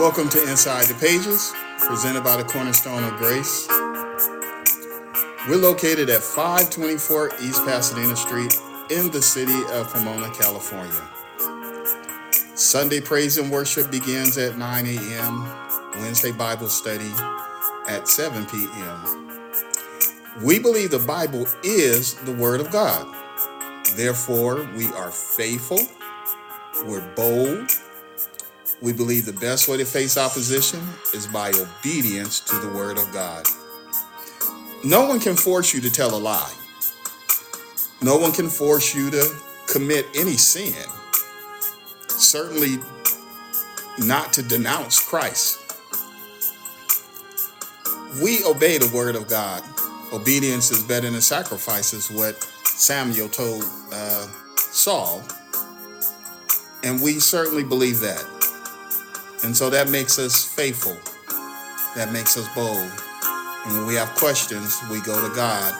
Welcome 0.00 0.30
to 0.30 0.50
Inside 0.50 0.86
the 0.86 0.94
Pages, 0.94 1.52
presented 1.78 2.24
by 2.24 2.34
the 2.38 2.44
Cornerstone 2.44 3.04
of 3.04 3.18
Grace. 3.18 3.68
We're 5.46 5.60
located 5.60 6.08
at 6.08 6.22
524 6.22 7.32
East 7.42 7.62
Pasadena 7.66 8.16
Street 8.16 8.56
in 8.90 9.10
the 9.10 9.20
city 9.20 9.62
of 9.72 9.92
Pomona, 9.92 10.30
California. 10.30 11.06
Sunday 12.54 13.02
praise 13.02 13.36
and 13.36 13.50
worship 13.52 13.90
begins 13.90 14.38
at 14.38 14.56
9 14.56 14.86
a.m., 14.86 15.46
Wednesday 15.96 16.32
Bible 16.32 16.70
study 16.70 17.10
at 17.86 18.08
7 18.08 18.46
p.m. 18.46 19.28
We 20.42 20.58
believe 20.58 20.92
the 20.92 20.98
Bible 21.00 21.46
is 21.62 22.14
the 22.14 22.32
Word 22.32 22.62
of 22.62 22.70
God. 22.70 23.06
Therefore, 23.96 24.66
we 24.74 24.86
are 24.94 25.10
faithful, 25.10 25.80
we're 26.86 27.06
bold, 27.14 27.70
we 28.82 28.92
believe 28.92 29.26
the 29.26 29.32
best 29.34 29.68
way 29.68 29.76
to 29.76 29.84
face 29.84 30.16
opposition 30.16 30.80
is 31.14 31.26
by 31.26 31.50
obedience 31.50 32.40
to 32.40 32.56
the 32.58 32.68
Word 32.68 32.96
of 32.98 33.12
God. 33.12 33.46
No 34.84 35.06
one 35.06 35.20
can 35.20 35.36
force 35.36 35.74
you 35.74 35.80
to 35.82 35.90
tell 35.90 36.14
a 36.14 36.18
lie. 36.18 36.52
No 38.02 38.16
one 38.16 38.32
can 38.32 38.48
force 38.48 38.94
you 38.94 39.10
to 39.10 39.30
commit 39.66 40.06
any 40.14 40.32
sin. 40.32 40.88
Certainly 42.08 42.78
not 43.98 44.32
to 44.32 44.42
denounce 44.42 44.98
Christ. 44.98 45.58
We 48.22 48.42
obey 48.44 48.78
the 48.78 48.90
Word 48.94 49.14
of 49.14 49.28
God. 49.28 49.62
Obedience 50.12 50.70
is 50.70 50.82
better 50.82 51.10
than 51.10 51.20
sacrifice, 51.20 51.92
is 51.92 52.10
what 52.10 52.42
Samuel 52.64 53.28
told 53.28 53.62
uh, 53.92 54.26
Saul. 54.56 55.22
And 56.82 57.02
we 57.02 57.20
certainly 57.20 57.62
believe 57.62 58.00
that. 58.00 58.24
And 59.42 59.56
so 59.56 59.70
that 59.70 59.88
makes 59.88 60.18
us 60.18 60.44
faithful. 60.44 60.96
That 61.96 62.12
makes 62.12 62.36
us 62.36 62.46
bold. 62.54 62.90
And 63.66 63.76
when 63.76 63.86
we 63.86 63.94
have 63.94 64.14
questions, 64.16 64.80
we 64.90 65.00
go 65.00 65.20
to 65.20 65.34
God 65.34 65.74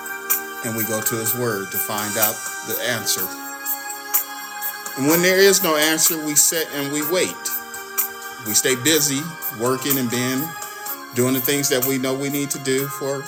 and 0.65 0.77
we 0.77 0.85
go 0.85 1.01
to 1.01 1.15
His 1.17 1.35
Word 1.35 1.71
to 1.71 1.77
find 1.79 2.17
out 2.17 2.35
the 2.69 2.77
answer. 2.89 3.27
And 4.99 5.09
when 5.09 5.23
there 5.23 5.39
is 5.39 5.63
no 5.63 5.77
answer, 5.77 6.25
we 6.27 6.35
sit 6.35 6.69
and 6.75 6.93
we 6.93 7.03
wait. 7.11 7.37
We 8.47 8.55
stay 8.55 8.75
busy 8.77 9.21
working 9.61 9.99
and 9.99 10.11
being, 10.11 10.43
doing 11.15 11.35
the 11.35 11.41
things 11.41 11.69
that 11.69 11.85
we 11.87 11.99
know 11.99 12.15
we 12.15 12.31
need 12.31 12.51
to 12.51 12.59
do 12.61 12.87
for 12.87 13.23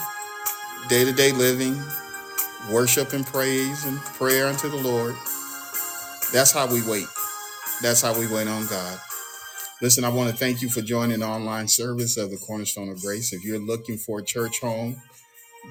day 0.89 1.05
to 1.05 1.13
day 1.13 1.33
living, 1.33 1.81
worship 2.71 3.13
and 3.13 3.27
praise 3.27 3.85
and 3.85 3.99
prayer 4.17 4.47
unto 4.47 4.69
the 4.69 4.77
Lord. 4.77 5.15
That's 6.33 6.53
how 6.53 6.67
we 6.67 6.83
wait. 6.89 7.07
That's 7.83 8.03
how 8.03 8.19
we 8.19 8.27
wait 8.27 8.49
on 8.49 8.67
God. 8.67 8.99
Listen, 9.83 10.05
I 10.05 10.11
want 10.11 10.31
to 10.31 10.37
thank 10.37 10.63
you 10.63 10.69
for 10.69 10.81
joining 10.81 11.19
the 11.19 11.27
online 11.27 11.67
service 11.67 12.17
of 12.17 12.31
the 12.31 12.37
Cornerstone 12.37 12.89
of 12.89 13.01
Grace. 13.01 13.33
If 13.33 13.43
you're 13.43 13.59
looking 13.59 13.99
for 13.99 14.21
a 14.21 14.23
church 14.25 14.61
home, 14.61 15.03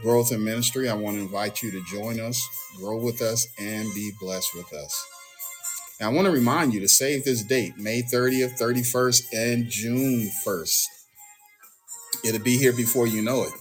growth 0.01 0.33
and 0.33 0.43
ministry, 0.43 0.89
I 0.89 0.95
want 0.95 1.15
to 1.15 1.21
invite 1.21 1.63
you 1.63 1.71
to 1.71 1.81
join 1.85 2.19
us, 2.19 2.45
grow 2.75 2.97
with 2.97 3.21
us, 3.21 3.47
and 3.57 3.87
be 3.95 4.11
blessed 4.19 4.53
with 4.53 4.73
us. 4.73 5.07
Now, 6.01 6.09
I 6.09 6.13
want 6.13 6.25
to 6.25 6.31
remind 6.33 6.73
you 6.73 6.81
to 6.81 6.89
save 6.89 7.23
this 7.23 7.41
date, 7.41 7.77
May 7.77 8.01
30th, 8.01 8.59
31st, 8.59 9.23
and 9.31 9.69
June 9.69 10.29
1st. 10.45 10.83
It'll 12.25 12.43
be 12.43 12.57
here 12.57 12.73
before 12.73 13.07
you 13.07 13.21
know 13.21 13.43
it. 13.43 13.53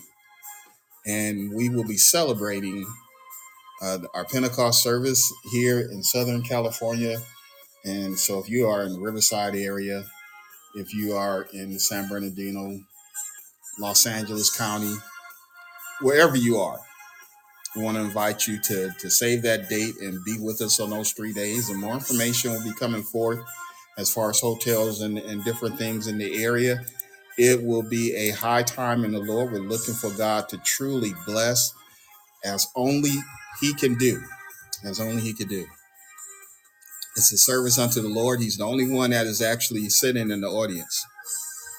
And 1.06 1.54
we 1.54 1.68
will 1.68 1.86
be 1.86 1.96
celebrating 1.96 2.84
uh, 3.84 3.98
our 4.14 4.24
Pentecost 4.24 4.82
service 4.82 5.32
here 5.52 5.78
in 5.78 6.02
Southern 6.02 6.42
California. 6.42 7.18
And 7.84 8.18
so 8.18 8.40
if 8.40 8.50
you 8.50 8.66
are 8.66 8.82
in 8.82 8.94
the 8.94 9.00
Riverside 9.00 9.54
area, 9.54 10.06
if 10.74 10.94
you 10.94 11.14
are 11.14 11.46
in 11.52 11.78
San 11.78 12.08
Bernardino, 12.08 12.80
Los 13.78 14.06
Angeles 14.06 14.54
County, 14.54 14.94
wherever 16.00 16.36
you 16.36 16.58
are. 16.58 16.78
We 17.76 17.82
want 17.82 17.96
to 17.96 18.02
invite 18.02 18.48
you 18.48 18.60
to, 18.62 18.90
to 18.98 19.10
save 19.10 19.42
that 19.42 19.68
date 19.68 19.94
and 20.00 20.24
be 20.24 20.38
with 20.40 20.60
us 20.60 20.80
on 20.80 20.90
those 20.90 21.12
three 21.12 21.32
days. 21.32 21.70
And 21.70 21.80
more 21.80 21.94
information 21.94 22.52
will 22.52 22.64
be 22.64 22.72
coming 22.72 23.02
forth 23.02 23.38
as 23.96 24.12
far 24.12 24.30
as 24.30 24.40
hotels 24.40 25.02
and, 25.02 25.18
and 25.18 25.44
different 25.44 25.78
things 25.78 26.08
in 26.08 26.18
the 26.18 26.42
area. 26.42 26.84
It 27.38 27.62
will 27.62 27.82
be 27.82 28.14
a 28.14 28.30
high 28.30 28.64
time 28.64 29.04
in 29.04 29.12
the 29.12 29.20
Lord. 29.20 29.52
We're 29.52 29.60
looking 29.60 29.94
for 29.94 30.10
God 30.10 30.48
to 30.48 30.58
truly 30.58 31.14
bless 31.26 31.72
as 32.44 32.66
only 32.74 33.14
He 33.60 33.72
can 33.72 33.94
do, 33.96 34.20
as 34.84 35.00
only 35.00 35.22
He 35.22 35.32
can 35.32 35.46
do. 35.46 35.66
It's 37.20 37.32
a 37.32 37.36
service 37.36 37.76
unto 37.78 38.00
the 38.00 38.08
Lord. 38.08 38.40
He's 38.40 38.56
the 38.56 38.64
only 38.64 38.90
one 38.90 39.10
that 39.10 39.26
is 39.26 39.42
actually 39.42 39.90
sitting 39.90 40.30
in 40.30 40.40
the 40.40 40.48
audience. 40.48 41.04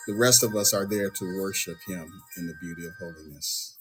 The 0.05 0.13
rest 0.13 0.43
of 0.43 0.55
us 0.55 0.71
are 0.71 0.85
there 0.85 1.09
to 1.09 1.41
worship 1.41 1.77
Him 1.87 2.13
in 2.37 2.45
the 2.45 2.53
beauty 2.61 2.85
of 2.85 2.93
holiness. 2.99 3.75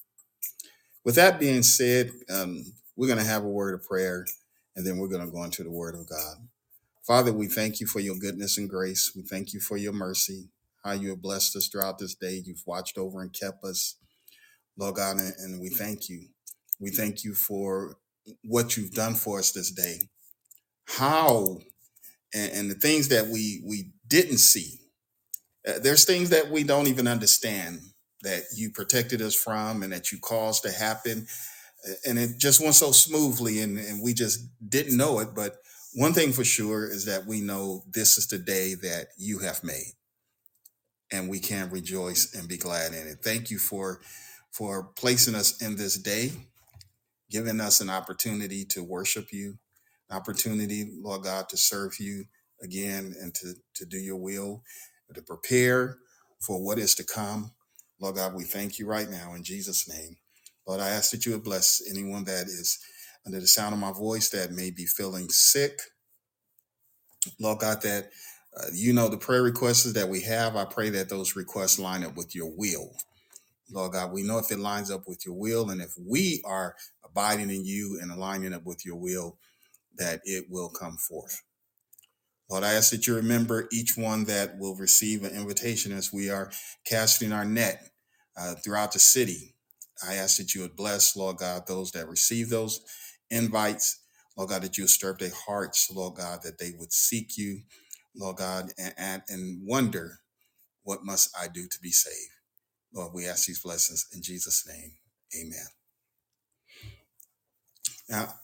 With 1.04 1.16
that 1.16 1.38
being 1.38 1.62
said, 1.62 2.12
um, 2.30 2.64
we're 2.96 3.08
going 3.08 3.18
to 3.18 3.26
have 3.26 3.44
a 3.44 3.48
word 3.48 3.74
of 3.74 3.86
prayer 3.86 4.24
and 4.74 4.86
then 4.86 4.96
we're 4.96 5.10
going 5.10 5.26
to 5.26 5.30
go 5.30 5.44
into 5.44 5.62
the 5.62 5.70
Word 5.70 5.94
of 5.96 6.08
God. 6.08 6.36
Father, 7.06 7.30
we 7.30 7.46
thank 7.46 7.78
you 7.78 7.86
for 7.86 8.00
your 8.00 8.16
goodness 8.16 8.56
and 8.56 8.66
grace. 8.66 9.12
We 9.14 9.20
thank 9.20 9.52
you 9.52 9.60
for 9.60 9.76
your 9.76 9.92
mercy, 9.92 10.48
how 10.82 10.92
you 10.92 11.10
have 11.10 11.20
blessed 11.20 11.56
us 11.56 11.68
throughout 11.68 11.98
this 11.98 12.14
day. 12.14 12.40
You've 12.42 12.64
watched 12.64 12.96
over 12.96 13.20
and 13.20 13.38
kept 13.38 13.62
us, 13.64 13.96
Lord 14.78 14.94
God, 14.94 15.18
and 15.18 15.34
and 15.40 15.60
we 15.60 15.68
thank 15.68 16.08
you. 16.08 16.28
We 16.80 16.88
thank 16.88 17.22
you 17.22 17.34
for 17.34 17.98
what 18.44 18.78
you've 18.78 18.92
done 18.92 19.14
for 19.14 19.40
us 19.40 19.52
this 19.52 19.70
day 19.70 20.08
how 20.98 21.58
and, 22.34 22.52
and 22.52 22.70
the 22.70 22.74
things 22.76 23.08
that 23.08 23.28
we 23.28 23.62
we 23.66 23.92
didn't 24.08 24.38
see. 24.38 24.80
Uh, 25.68 25.78
there's 25.82 26.04
things 26.04 26.30
that 26.30 26.50
we 26.50 26.64
don't 26.64 26.88
even 26.88 27.08
understand 27.08 27.80
that 28.22 28.44
you 28.56 28.70
protected 28.70 29.22
us 29.22 29.34
from 29.34 29.82
and 29.82 29.92
that 29.92 30.12
you 30.12 30.18
caused 30.20 30.62
to 30.64 30.70
happen, 30.72 31.26
Uh, 31.88 31.94
and 32.06 32.18
it 32.18 32.38
just 32.38 32.60
went 32.60 32.74
so 32.74 32.92
smoothly, 32.92 33.60
and, 33.62 33.78
and 33.78 34.02
we 34.02 34.14
just 34.14 34.40
didn't 34.68 34.96
know 34.96 35.20
it. 35.20 35.34
But 35.34 35.56
one 35.94 36.12
thing 36.14 36.32
for 36.32 36.44
sure 36.44 36.86
is 36.86 37.04
that 37.06 37.26
we 37.26 37.40
know 37.40 37.84
this 37.92 38.18
is 38.18 38.26
the 38.28 38.38
day 38.38 38.74
that 38.74 39.08
you 39.18 39.40
have 39.40 39.64
made, 39.64 39.94
and 41.12 41.28
we 41.30 41.40
can 41.40 41.70
rejoice 41.70 42.34
and 42.34 42.48
be 42.48 42.58
glad 42.58 42.94
in 42.94 43.06
it. 43.08 43.18
Thank 43.24 43.50
you 43.50 43.58
for 43.58 44.00
for 44.52 44.84
placing 44.96 45.34
us 45.36 45.62
in 45.62 45.76
this 45.76 45.96
day, 45.98 46.32
giving 47.30 47.60
us 47.60 47.80
an 47.80 47.90
opportunity 47.90 48.64
to 48.66 48.82
worship 48.84 49.32
you, 49.32 49.58
opportunity, 50.12 50.90
Lord 51.02 51.24
God, 51.24 51.48
to 51.50 51.56
serve 51.56 52.00
you 52.00 52.24
again 52.62 53.14
and 53.20 53.34
to, 53.36 53.54
to 53.76 53.86
do 53.86 53.98
your 53.98 54.16
will, 54.16 54.62
to 55.14 55.22
prepare 55.22 55.98
for 56.40 56.64
what 56.64 56.78
is 56.78 56.94
to 56.96 57.04
come. 57.04 57.52
Lord 58.00 58.16
God, 58.16 58.34
we 58.34 58.44
thank 58.44 58.78
you 58.78 58.86
right 58.86 59.10
now 59.10 59.34
in 59.34 59.44
Jesus' 59.44 59.88
name. 59.88 60.16
Lord, 60.66 60.80
I 60.80 60.90
ask 60.90 61.10
that 61.12 61.26
you 61.26 61.32
would 61.32 61.44
bless 61.44 61.82
anyone 61.90 62.24
that 62.24 62.46
is 62.46 62.78
under 63.26 63.40
the 63.40 63.46
sound 63.46 63.74
of 63.74 63.80
my 63.80 63.92
voice 63.92 64.30
that 64.30 64.52
may 64.52 64.70
be 64.70 64.86
feeling 64.86 65.28
sick. 65.30 65.80
Lord 67.40 67.60
God, 67.60 67.82
that 67.82 68.10
uh, 68.58 68.66
you 68.74 68.92
know 68.92 69.08
the 69.08 69.18
prayer 69.18 69.42
requests 69.42 69.92
that 69.92 70.08
we 70.08 70.22
have. 70.22 70.56
I 70.56 70.64
pray 70.64 70.90
that 70.90 71.08
those 71.08 71.36
requests 71.36 71.78
line 71.78 72.04
up 72.04 72.16
with 72.16 72.34
your 72.34 72.52
will. 72.56 72.92
Lord 73.72 73.92
God, 73.92 74.12
we 74.12 74.22
know 74.22 74.38
if 74.38 74.52
it 74.52 74.60
lines 74.60 74.90
up 74.90 75.08
with 75.08 75.26
your 75.26 75.36
will 75.36 75.70
and 75.70 75.80
if 75.82 75.94
we 75.98 76.42
are 76.46 76.76
abiding 77.04 77.50
in 77.50 77.64
you 77.64 77.98
and 78.02 78.12
aligning 78.12 78.54
up 78.54 78.64
with 78.64 78.86
your 78.86 78.96
will, 78.96 79.38
that 79.98 80.20
it 80.24 80.46
will 80.50 80.70
come 80.70 80.96
forth. 80.96 81.42
Lord, 82.50 82.64
I 82.64 82.74
ask 82.74 82.90
that 82.90 83.06
you 83.06 83.14
remember 83.16 83.68
each 83.72 83.96
one 83.96 84.24
that 84.24 84.58
will 84.58 84.76
receive 84.76 85.24
an 85.24 85.34
invitation 85.34 85.92
as 85.92 86.12
we 86.12 86.30
are 86.30 86.50
casting 86.86 87.32
our 87.32 87.44
net 87.44 87.90
uh, 88.38 88.54
throughout 88.62 88.92
the 88.92 88.98
city. 88.98 89.54
I 90.06 90.14
ask 90.14 90.36
that 90.38 90.54
you 90.54 90.62
would 90.62 90.76
bless, 90.76 91.16
Lord 91.16 91.38
God, 91.38 91.62
those 91.66 91.92
that 91.92 92.08
receive 92.08 92.50
those 92.50 92.80
invites. 93.30 94.00
Lord 94.36 94.50
God, 94.50 94.62
that 94.62 94.76
you 94.78 94.84
would 94.84 94.90
stir 94.90 95.12
up 95.12 95.18
their 95.18 95.32
hearts, 95.46 95.90
Lord 95.94 96.16
God, 96.16 96.40
that 96.44 96.58
they 96.58 96.72
would 96.78 96.92
seek 96.92 97.38
you, 97.38 97.62
Lord 98.16 98.36
God, 98.36 98.72
and, 98.78 98.94
and, 98.98 99.22
and 99.28 99.62
wonder, 99.66 100.18
what 100.84 101.04
must 101.04 101.30
I 101.40 101.48
do 101.48 101.68
to 101.68 101.78
be 101.82 101.90
saved? 101.90 102.16
Lord, 102.94 103.12
we 103.14 103.26
ask 103.28 103.46
these 103.46 103.62
blessings 103.62 104.06
in 104.14 104.22
Jesus' 104.22 104.66
name. 104.68 104.92
Amen. 105.40 105.66
Now, 108.08 108.34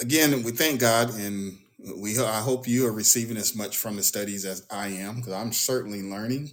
again, 0.00 0.42
we 0.42 0.52
thank 0.52 0.80
God, 0.80 1.14
and 1.14 1.58
we 2.00 2.18
I 2.18 2.40
hope 2.40 2.68
you 2.68 2.86
are 2.86 2.92
receiving 2.92 3.36
as 3.36 3.54
much 3.56 3.76
from 3.76 3.96
the 3.96 4.02
studies 4.02 4.44
as 4.44 4.66
I 4.70 4.88
am, 4.88 5.16
because 5.16 5.32
I'm 5.32 5.52
certainly 5.52 6.02
learning. 6.02 6.50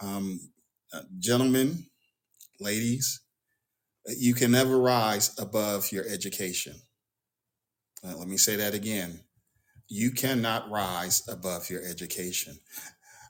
Um, 0.00 0.40
uh, 0.92 1.02
gentlemen, 1.18 1.86
ladies, 2.60 3.20
you 4.06 4.34
can 4.34 4.50
never 4.50 4.78
rise 4.78 5.34
above 5.38 5.92
your 5.92 6.06
education. 6.08 6.74
Uh, 8.04 8.16
let 8.16 8.28
me 8.28 8.36
say 8.36 8.56
that 8.56 8.74
again. 8.74 9.20
You 9.88 10.10
cannot 10.10 10.70
rise 10.70 11.22
above 11.28 11.70
your 11.70 11.84
education. 11.84 12.58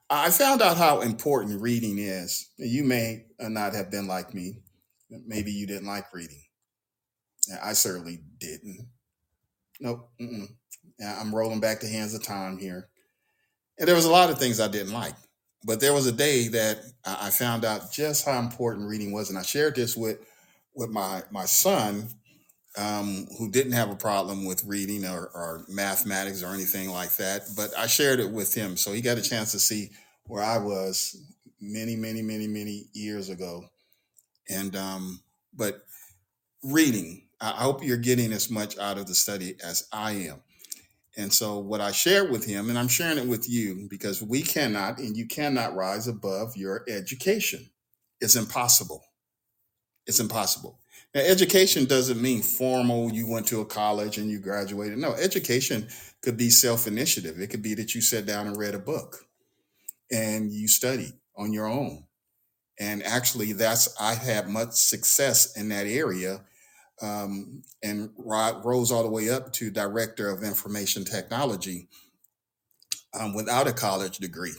I 0.08 0.30
found 0.30 0.62
out 0.62 0.76
how 0.76 1.00
important 1.00 1.60
reading 1.60 1.98
is. 1.98 2.50
You 2.56 2.84
may 2.84 3.24
not 3.40 3.74
have 3.74 3.90
been 3.90 4.06
like 4.06 4.34
me. 4.34 4.62
Maybe 5.10 5.50
you 5.50 5.66
didn't 5.66 5.86
like 5.86 6.12
reading. 6.12 6.42
I 7.62 7.72
certainly 7.72 8.20
didn't. 8.38 8.88
Nope. 9.80 10.10
Mm-mm. 10.20 10.48
I'm 11.04 11.34
rolling 11.34 11.60
back 11.60 11.80
the 11.80 11.88
hands 11.88 12.14
of 12.14 12.22
time 12.22 12.58
here. 12.58 12.88
And 13.78 13.88
there 13.88 13.96
was 13.96 14.04
a 14.04 14.10
lot 14.10 14.30
of 14.30 14.38
things 14.38 14.60
I 14.60 14.68
didn't 14.68 14.92
like. 14.92 15.14
But 15.64 15.80
there 15.80 15.92
was 15.92 16.06
a 16.06 16.12
day 16.12 16.48
that 16.48 16.80
I 17.04 17.26
I 17.26 17.30
found 17.30 17.64
out 17.64 17.92
just 17.92 18.24
how 18.24 18.38
important 18.38 18.88
reading 18.88 19.12
was, 19.12 19.30
and 19.30 19.38
I 19.38 19.42
shared 19.42 19.76
this 19.76 19.96
with 19.96 20.18
with 20.74 20.90
my 20.90 21.22
my 21.30 21.44
son, 21.44 22.08
um, 22.76 23.26
who 23.38 23.50
didn't 23.50 23.72
have 23.72 23.90
a 23.90 23.96
problem 23.96 24.44
with 24.44 24.64
reading 24.64 25.04
or, 25.04 25.30
or 25.34 25.64
mathematics 25.68 26.42
or 26.42 26.52
anything 26.52 26.90
like 26.90 27.14
that. 27.16 27.42
But 27.56 27.76
I 27.78 27.86
shared 27.86 28.20
it 28.20 28.30
with 28.30 28.54
him, 28.54 28.76
so 28.76 28.92
he 28.92 29.00
got 29.00 29.18
a 29.18 29.22
chance 29.22 29.52
to 29.52 29.58
see 29.58 29.90
where 30.24 30.42
I 30.42 30.58
was 30.58 31.16
many, 31.60 31.94
many, 31.96 32.22
many, 32.22 32.48
many 32.48 32.86
years 32.92 33.28
ago. 33.28 33.64
And 34.48 34.74
um, 34.74 35.20
but 35.54 35.82
reading, 36.64 37.28
I 37.42 37.62
hope 37.62 37.82
you're 37.82 37.96
getting 37.96 38.32
as 38.32 38.50
much 38.50 38.78
out 38.78 38.98
of 38.98 39.06
the 39.06 39.14
study 39.14 39.56
as 39.64 39.88
I 39.92 40.12
am. 40.12 40.42
And 41.16 41.32
so, 41.32 41.58
what 41.58 41.80
I 41.80 41.90
shared 41.90 42.30
with 42.30 42.46
him, 42.46 42.68
and 42.70 42.78
I'm 42.78 42.88
sharing 42.88 43.18
it 43.18 43.26
with 43.26 43.50
you 43.50 43.86
because 43.90 44.22
we 44.22 44.42
cannot 44.42 44.98
and 44.98 45.16
you 45.16 45.26
cannot 45.26 45.74
rise 45.74 46.06
above 46.06 46.56
your 46.56 46.84
education. 46.88 47.68
It's 48.20 48.36
impossible. 48.36 49.04
It's 50.06 50.20
impossible. 50.20 50.78
Now, 51.14 51.20
education 51.22 51.84
doesn't 51.84 52.22
mean 52.22 52.42
formal, 52.42 53.12
you 53.12 53.28
went 53.28 53.46
to 53.48 53.60
a 53.60 53.66
college 53.66 54.16
and 54.16 54.30
you 54.30 54.38
graduated. 54.38 54.98
No, 54.98 55.12
education 55.12 55.88
could 56.22 56.36
be 56.36 56.48
self 56.48 56.86
initiative. 56.86 57.40
It 57.40 57.48
could 57.48 57.62
be 57.62 57.74
that 57.74 57.94
you 57.94 58.00
sat 58.00 58.24
down 58.24 58.46
and 58.46 58.56
read 58.56 58.74
a 58.74 58.78
book 58.78 59.26
and 60.10 60.52
you 60.52 60.68
studied 60.68 61.12
on 61.36 61.52
your 61.52 61.66
own. 61.66 62.04
And 62.78 63.02
actually, 63.02 63.52
that's, 63.52 63.94
I 64.00 64.14
had 64.14 64.48
much 64.48 64.72
success 64.72 65.56
in 65.56 65.68
that 65.68 65.86
area 65.86 66.40
um, 67.00 67.62
and 67.82 68.10
rose 68.16 68.92
all 68.92 69.02
the 69.02 69.10
way 69.10 69.30
up 69.30 69.52
to 69.54 69.70
director 69.70 70.28
of 70.28 70.42
information 70.42 71.04
technology 71.04 71.88
um, 73.18 73.34
without 73.34 73.66
a 73.66 73.72
college 73.72 74.18
degree, 74.18 74.54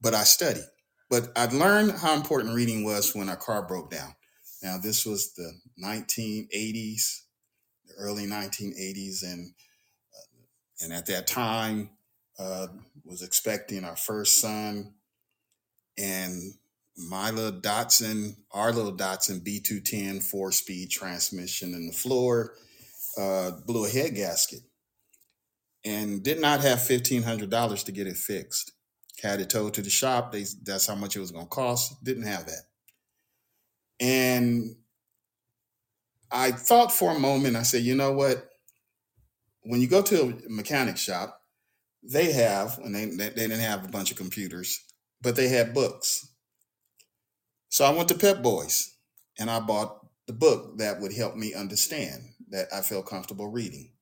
but 0.00 0.14
I 0.14 0.24
studied. 0.24 0.66
But 1.08 1.32
I 1.36 1.46
learned 1.46 1.92
how 1.92 2.14
important 2.14 2.54
reading 2.54 2.84
was 2.84 3.14
when 3.14 3.28
our 3.28 3.36
car 3.36 3.66
broke 3.66 3.90
down. 3.90 4.14
Now, 4.62 4.78
this 4.78 5.04
was 5.04 5.32
the 5.34 5.52
1980s, 5.82 7.22
the 7.86 7.94
early 7.98 8.26
1980s, 8.26 9.22
and 9.22 9.52
and 10.82 10.94
at 10.94 11.06
that 11.06 11.26
time, 11.26 11.90
uh, 12.38 12.68
was 13.04 13.22
expecting 13.22 13.84
our 13.84 13.96
first 13.96 14.38
son, 14.38 14.94
and 15.98 16.54
my 17.08 17.30
little 17.30 17.60
Datsun, 17.60 18.36
our 18.52 18.72
little 18.72 18.92
Datsun 18.92 19.40
B210 19.40 20.22
four 20.22 20.52
speed 20.52 20.90
transmission 20.90 21.74
in 21.74 21.86
the 21.86 21.92
floor 21.92 22.54
uh, 23.18 23.52
blew 23.66 23.86
a 23.86 23.88
head 23.88 24.14
gasket 24.14 24.60
and 25.84 26.22
did 26.22 26.40
not 26.40 26.60
have 26.60 26.78
$1,500 26.78 27.84
to 27.84 27.92
get 27.92 28.06
it 28.06 28.16
fixed. 28.16 28.72
Had 29.22 29.40
it 29.40 29.50
towed 29.50 29.74
to 29.74 29.82
the 29.82 29.90
shop. 29.90 30.32
They, 30.32 30.44
that's 30.62 30.86
how 30.86 30.94
much 30.94 31.16
it 31.16 31.20
was 31.20 31.30
going 31.30 31.46
to 31.46 31.50
cost. 31.50 32.02
Didn't 32.02 32.24
have 32.24 32.46
that. 32.46 32.62
And 33.98 34.76
I 36.30 36.52
thought 36.52 36.92
for 36.92 37.14
a 37.14 37.18
moment, 37.18 37.56
I 37.56 37.62
said, 37.62 37.82
you 37.82 37.94
know 37.94 38.12
what? 38.12 38.48
When 39.62 39.80
you 39.80 39.88
go 39.88 40.00
to 40.00 40.22
a 40.22 40.48
mechanic 40.48 40.96
shop, 40.96 41.38
they 42.02 42.32
have, 42.32 42.78
and 42.78 42.94
they, 42.94 43.04
they 43.04 43.28
didn't 43.30 43.60
have 43.60 43.84
a 43.84 43.88
bunch 43.88 44.10
of 44.10 44.16
computers, 44.16 44.82
but 45.20 45.36
they 45.36 45.48
had 45.48 45.74
books. 45.74 46.29
So 47.70 47.84
I 47.84 47.90
went 47.90 48.08
to 48.08 48.16
Pep 48.16 48.42
Boys 48.42 48.96
and 49.38 49.48
I 49.48 49.60
bought 49.60 50.04
the 50.26 50.32
book 50.32 50.78
that 50.78 51.00
would 51.00 51.14
help 51.14 51.36
me 51.36 51.54
understand 51.54 52.22
that 52.50 52.66
I 52.74 52.82
felt 52.82 53.06
comfortable 53.06 53.46
reading. 53.46 53.92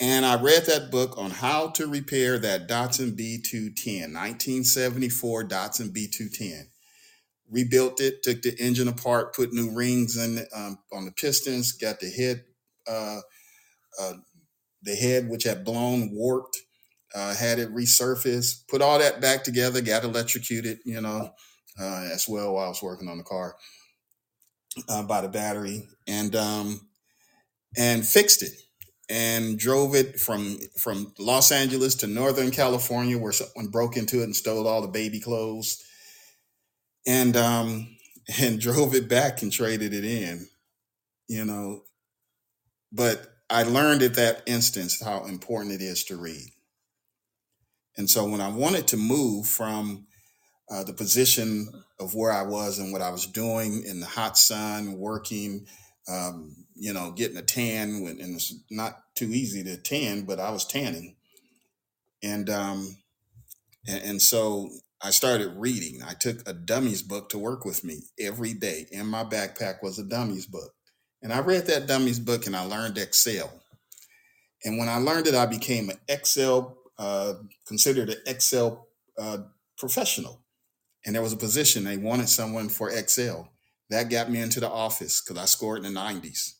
And 0.00 0.24
I 0.24 0.40
read 0.40 0.66
that 0.66 0.92
book 0.92 1.18
on 1.18 1.32
how 1.32 1.70
to 1.70 1.88
repair 1.88 2.38
that 2.38 2.68
Datsun 2.68 3.16
B210, 3.18 4.14
1974 4.14 5.48
Datsun 5.48 5.90
B210. 5.90 6.68
Rebuilt 7.50 8.00
it, 8.00 8.22
took 8.22 8.42
the 8.42 8.54
engine 8.60 8.86
apart, 8.86 9.34
put 9.34 9.52
new 9.52 9.74
rings 9.74 10.16
in 10.16 10.46
um, 10.54 10.78
on 10.92 11.06
the 11.06 11.12
pistons, 11.12 11.72
got 11.72 11.98
the 11.98 12.08
head, 12.10 12.44
uh, 12.86 13.18
uh, 14.00 14.12
the 14.82 14.94
head 14.94 15.28
which 15.28 15.42
had 15.42 15.64
blown, 15.64 16.14
warped, 16.14 16.56
uh, 17.16 17.34
had 17.34 17.58
it 17.58 17.74
resurfaced, 17.74 18.68
put 18.68 18.82
all 18.82 19.00
that 19.00 19.20
back 19.20 19.42
together, 19.42 19.80
got 19.80 20.04
electrocuted, 20.04 20.78
you 20.84 21.00
know, 21.00 21.32
uh, 21.80 22.08
as 22.12 22.28
well 22.28 22.54
while 22.54 22.66
I 22.66 22.68
was 22.68 22.82
working 22.82 23.08
on 23.08 23.18
the 23.18 23.24
car 23.24 23.56
uh, 24.88 25.02
by 25.02 25.20
the 25.20 25.28
battery, 25.28 25.88
and 26.06 26.34
um, 26.36 26.88
and 27.76 28.06
fixed 28.06 28.42
it 28.42 28.52
and 29.08 29.58
drove 29.58 29.94
it 29.94 30.20
from 30.20 30.58
from 30.76 31.12
Los 31.18 31.50
Angeles 31.50 31.94
to 31.96 32.06
Northern 32.06 32.50
California, 32.50 33.18
where 33.18 33.32
someone 33.32 33.68
broke 33.70 33.96
into 33.96 34.20
it 34.20 34.24
and 34.24 34.36
stole 34.36 34.68
all 34.68 34.82
the 34.82 34.88
baby 34.88 35.20
clothes, 35.20 35.82
and 37.06 37.36
um, 37.36 37.96
and 38.40 38.60
drove 38.60 38.94
it 38.94 39.08
back 39.08 39.42
and 39.42 39.52
traded 39.52 39.94
it 39.94 40.04
in. 40.04 40.46
You 41.28 41.44
know, 41.44 41.82
but 42.92 43.26
I 43.50 43.62
learned 43.62 44.02
at 44.02 44.14
that 44.14 44.42
instance 44.46 45.02
how 45.02 45.24
important 45.24 45.74
it 45.74 45.82
is 45.82 46.04
to 46.04 46.16
read. 46.16 46.50
And 47.96 48.08
so 48.08 48.26
when 48.26 48.40
I 48.40 48.48
wanted 48.48 48.86
to 48.88 48.96
move 48.96 49.46
from 49.46 50.06
uh, 50.70 50.84
the 50.84 50.92
position 50.92 51.68
of 51.98 52.14
where 52.14 52.32
I 52.32 52.42
was 52.42 52.78
and 52.78 52.92
what 52.92 53.02
I 53.02 53.10
was 53.10 53.26
doing 53.26 53.82
in 53.84 54.00
the 54.00 54.06
hot 54.06 54.36
sun, 54.36 54.98
working, 54.98 55.66
um, 56.08 56.54
you 56.74 56.92
know, 56.92 57.10
getting 57.10 57.36
a 57.36 57.42
tan, 57.42 58.02
when, 58.02 58.20
and 58.20 58.34
it's 58.36 58.54
not 58.70 58.98
too 59.14 59.28
easy 59.28 59.64
to 59.64 59.76
tan, 59.76 60.22
but 60.22 60.38
I 60.38 60.50
was 60.50 60.66
tanning, 60.66 61.16
and 62.22 62.48
um, 62.50 62.96
and, 63.86 64.02
and 64.02 64.22
so 64.22 64.68
I 65.02 65.10
started 65.10 65.56
reading. 65.56 66.00
I 66.06 66.14
took 66.14 66.46
a 66.48 66.52
dummies 66.52 67.02
book 67.02 67.30
to 67.30 67.38
work 67.38 67.64
with 67.64 67.84
me 67.84 68.02
every 68.20 68.52
day. 68.52 68.86
In 68.90 69.06
my 69.06 69.24
backpack 69.24 69.82
was 69.82 69.98
a 69.98 70.04
dummies 70.04 70.46
book, 70.46 70.72
and 71.22 71.32
I 71.32 71.40
read 71.40 71.66
that 71.66 71.86
dummies 71.86 72.20
book 72.20 72.46
and 72.46 72.54
I 72.54 72.64
learned 72.64 72.98
Excel. 72.98 73.50
And 74.64 74.76
when 74.76 74.88
I 74.88 74.96
learned 74.96 75.28
it, 75.28 75.34
I 75.34 75.46
became 75.46 75.88
an 75.88 75.98
Excel, 76.08 76.76
uh, 76.98 77.34
considered 77.66 78.10
an 78.10 78.18
Excel 78.26 78.88
uh, 79.16 79.38
professional 79.78 80.42
and 81.04 81.14
there 81.14 81.22
was 81.22 81.32
a 81.32 81.38
position 81.38 81.84
they 81.84 81.96
wanted 81.96 82.28
someone 82.28 82.68
for 82.68 82.90
Excel. 82.90 83.50
That 83.90 84.10
got 84.10 84.30
me 84.30 84.40
into 84.40 84.60
the 84.60 84.68
office 84.68 85.20
because 85.20 85.42
I 85.42 85.46
scored 85.46 85.84
in 85.84 85.94
the 85.94 86.00
90s. 86.00 86.54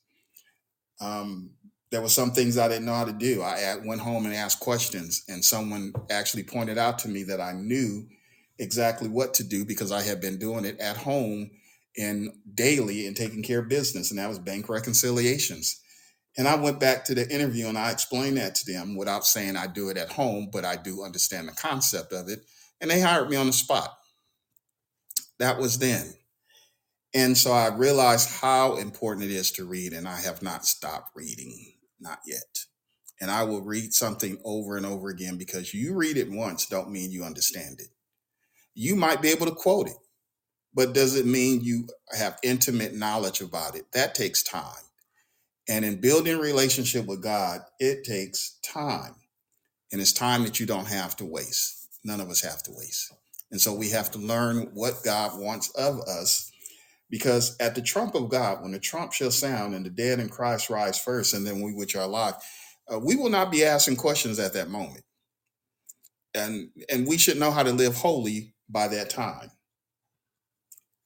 Um, 1.00 1.50
there 1.90 2.02
were 2.02 2.09
some 2.09 2.33
things 2.33 2.59
I 2.59 2.68
didn't 2.68 2.87
know 2.87 2.95
how 2.95 3.04
to 3.04 3.12
do. 3.12 3.42
I 3.42 3.76
went 3.85 4.00
home 4.00 4.26
and 4.26 4.35
asked 4.35 4.61
questions, 4.61 5.25
and 5.28 5.45
someone 5.45 5.92
actually 6.11 6.42
pointed 6.42 6.78
out 6.78 6.99
to 7.00 7.09
me 7.09 7.23
that 7.25 7.40
I 7.40 7.52
knew 7.52 8.07
exactly 8.59 9.09
what 9.09 9.35
to 9.35 9.45
do 9.45 9.64
because 9.64 9.92
I 9.92 10.02
had 10.02 10.21
been 10.21 10.38
doing 10.38 10.64
it 10.64 10.78
at 10.80 10.97
home 10.97 11.50
and 11.97 12.33
daily 12.54 13.07
and 13.07 13.16
taking 13.16 13.42
care 13.42 13.61
of 13.61 13.68
business, 13.68 14.11
and 14.11 14.18
that 14.18 14.28
was 14.28 14.38
bank 14.38 14.68
reconciliations. 14.68 15.80
And 16.37 16.47
I 16.47 16.54
went 16.54 16.78
back 16.78 17.04
to 17.07 17.14
the 17.14 17.28
interview 17.28 17.66
and 17.66 17.76
I 17.76 17.90
explained 17.90 18.37
that 18.37 18.54
to 18.57 18.73
them 18.73 18.97
without 18.97 19.26
saying 19.26 19.57
I 19.57 19.66
do 19.66 19.88
it 19.88 19.97
at 19.97 20.12
home, 20.12 20.50
but 20.52 20.64
I 20.64 20.76
do 20.76 21.02
understand 21.02 21.49
the 21.49 21.52
concept 21.52 22.12
of 22.12 22.28
it. 22.28 22.45
And 22.80 22.88
they 22.88 23.00
hired 23.00 23.28
me 23.28 23.37
on 23.37 23.47
the 23.47 23.52
spot. 23.52 23.97
That 25.38 25.59
was 25.59 25.78
then. 25.78 26.14
And 27.14 27.37
so 27.37 27.52
I 27.52 27.75
realized 27.75 28.30
how 28.40 28.76
important 28.76 29.30
it 29.30 29.33
is 29.33 29.50
to 29.52 29.64
read, 29.64 29.92
and 29.92 30.07
I 30.07 30.21
have 30.21 30.42
not 30.42 30.66
stopped 30.66 31.12
reading, 31.14 31.75
not 32.00 32.18
yet. 32.26 32.66
And 33.21 33.30
I 33.30 33.45
will 33.45 33.62
read 33.62 33.95
something 33.95 34.38
over 34.45 34.76
and 34.76 34.87
over 34.87 35.09
again 35.09 35.38
because 35.38 35.75
you 35.75 35.95
read 35.95 36.16
it 36.16 36.30
once 36.30 36.66
don't 36.66 36.90
mean 36.90 37.11
you 37.11 37.25
understand 37.25 37.80
it. 37.80 37.88
You 38.75 38.95
might 38.95 39.23
be 39.23 39.28
able 39.28 39.47
to 39.47 39.54
quote 39.54 39.88
it, 39.88 39.97
but 40.75 40.92
does 40.92 41.16
it 41.16 41.26
mean 41.26 41.62
you 41.62 41.88
have 42.16 42.38
intimate 42.45 42.95
knowledge 42.95 43.40
about 43.40 43.75
it? 43.75 43.90
That 43.92 44.14
takes 44.14 44.42
time. 44.42 44.85
And 45.68 45.85
in 45.85 46.00
building 46.00 46.38
relationship 46.38 47.07
with 47.07 47.23
God, 47.23 47.61
it 47.80 48.04
takes 48.04 48.59
time. 48.62 49.16
And 49.90 50.00
it's 50.00 50.12
time 50.12 50.45
that 50.45 50.61
you 50.61 50.66
don't 50.66 50.88
have 50.88 51.16
to 51.16 51.25
waste. 51.25 51.88
None 52.04 52.21
of 52.21 52.30
us 52.30 52.42
have 52.42 52.62
to 52.64 52.71
waste. 52.71 53.12
And 53.50 53.60
so 53.60 53.72
we 53.72 53.90
have 53.90 54.10
to 54.12 54.18
learn 54.18 54.70
what 54.74 55.02
God 55.04 55.38
wants 55.40 55.70
of 55.70 56.00
us 56.02 56.50
because 57.10 57.56
at 57.58 57.74
the 57.74 57.82
trump 57.82 58.14
of 58.14 58.28
God, 58.28 58.62
when 58.62 58.72
the 58.72 58.78
trump 58.78 59.12
shall 59.12 59.30
sound 59.30 59.74
and 59.74 59.84
the 59.84 59.90
dead 59.90 60.20
in 60.20 60.28
Christ 60.28 60.68
rise 60.68 60.98
first, 60.98 61.32
and 61.34 61.46
then 61.46 61.62
we 61.62 61.72
which 61.72 61.96
are 61.96 62.04
alive, 62.04 62.34
uh, 62.92 62.98
we 62.98 63.16
will 63.16 63.30
not 63.30 63.50
be 63.50 63.64
asking 63.64 63.96
questions 63.96 64.38
at 64.38 64.52
that 64.52 64.68
moment. 64.68 65.04
And, 66.34 66.68
and 66.90 67.06
we 67.06 67.16
should 67.16 67.38
know 67.38 67.50
how 67.50 67.62
to 67.62 67.72
live 67.72 67.94
holy 67.94 68.54
by 68.68 68.88
that 68.88 69.10
time. 69.10 69.50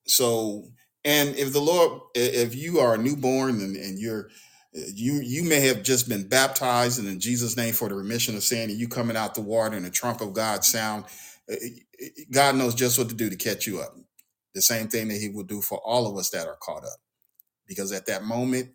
So, 0.07 0.65
and 1.05 1.37
if 1.37 1.53
the 1.53 1.61
Lord, 1.61 2.01
if 2.15 2.55
you 2.57 2.81
are 2.81 2.95
a 2.95 2.99
newborn 2.99 3.61
and, 3.61 3.77
and 3.77 3.99
you're, 3.99 4.29
you 4.73 5.21
you 5.23 5.45
may 5.45 5.61
have 5.61 5.83
just 5.83 6.09
been 6.09 6.27
baptized 6.27 6.99
and 6.99 7.07
in 7.07 7.21
Jesus' 7.21 7.57
name 7.57 7.75
for 7.75 7.89
the 7.89 7.95
remission 7.95 8.35
of 8.37 8.43
sin, 8.43 8.71
and 8.71 8.79
you 8.79 8.89
coming 8.89 9.17
out 9.17 9.35
the 9.35 9.43
water 9.43 9.77
and 9.77 9.85
the 9.85 9.91
trump 9.91 10.21
of 10.21 10.33
God 10.33 10.65
sound, 10.65 11.05
Eh, 11.51 11.55
eh, 11.55 11.69
eh, 12.01 12.25
God 12.31 12.57
knows 12.57 12.75
just 12.75 12.99
what 12.99 13.09
to 13.09 13.15
do 13.15 13.31
to 13.31 13.37
catch 13.37 13.67
you 13.67 13.81
up. 13.81 13.95
The 14.55 14.63
same 14.63 14.89
thing 14.89 15.09
that 15.09 15.19
He 15.21 15.29
will 15.29 15.45
do 15.45 15.61
for 15.61 15.79
all 15.79 16.07
of 16.07 16.17
us 16.17 16.31
that 16.31 16.47
are 16.47 16.59
caught 16.61 16.85
up, 16.85 16.99
because 17.67 17.93
at 17.93 18.07
that 18.07 18.25
moment, 18.25 18.71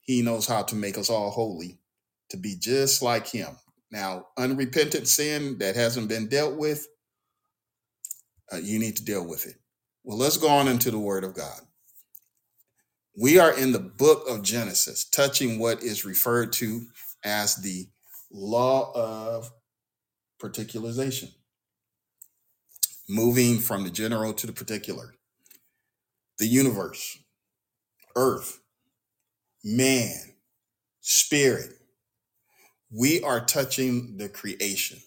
He 0.00 0.22
knows 0.22 0.46
how 0.46 0.62
to 0.64 0.74
make 0.74 0.98
us 0.98 1.10
all 1.10 1.30
holy 1.30 1.78
to 2.30 2.36
be 2.36 2.56
just 2.58 3.02
like 3.02 3.26
Him. 3.26 3.56
Now, 3.90 4.26
unrepentant 4.36 5.08
sin 5.08 5.58
that 5.58 5.76
hasn't 5.76 6.08
been 6.08 6.28
dealt 6.28 6.56
with, 6.56 6.86
uh, 8.52 8.58
you 8.58 8.78
need 8.78 8.96
to 8.96 9.04
deal 9.04 9.26
with 9.26 9.46
it. 9.46 9.56
Well, 10.04 10.18
let's 10.18 10.36
go 10.36 10.48
on 10.48 10.68
into 10.68 10.90
the 10.90 10.98
Word 10.98 11.24
of 11.24 11.34
God. 11.34 11.60
We 13.16 13.38
are 13.38 13.52
in 13.58 13.72
the 13.72 13.80
book 13.80 14.24
of 14.28 14.42
Genesis, 14.42 15.04
touching 15.04 15.58
what 15.58 15.82
is 15.82 16.04
referred 16.04 16.52
to 16.54 16.82
as 17.24 17.56
the 17.56 17.88
law 18.30 18.92
of 18.94 19.50
particularization, 20.40 21.32
moving 23.08 23.58
from 23.58 23.84
the 23.84 23.90
general 23.90 24.32
to 24.34 24.46
the 24.46 24.52
particular, 24.52 25.14
the 26.38 26.46
universe, 26.46 27.18
earth, 28.16 28.60
man, 29.64 30.16
spirit. 31.00 31.70
We 32.90 33.22
are 33.22 33.44
touching 33.44 34.16
the 34.16 34.28
creation 34.28 34.98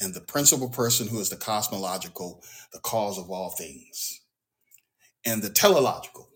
and 0.00 0.14
the 0.14 0.20
principal 0.20 0.68
person 0.68 1.08
who 1.08 1.20
is 1.20 1.30
the 1.30 1.36
cosmological, 1.36 2.42
the 2.72 2.80
cause 2.80 3.18
of 3.18 3.30
all 3.30 3.50
things, 3.50 4.20
and 5.24 5.42
the 5.42 5.50
teleological, 5.50 6.28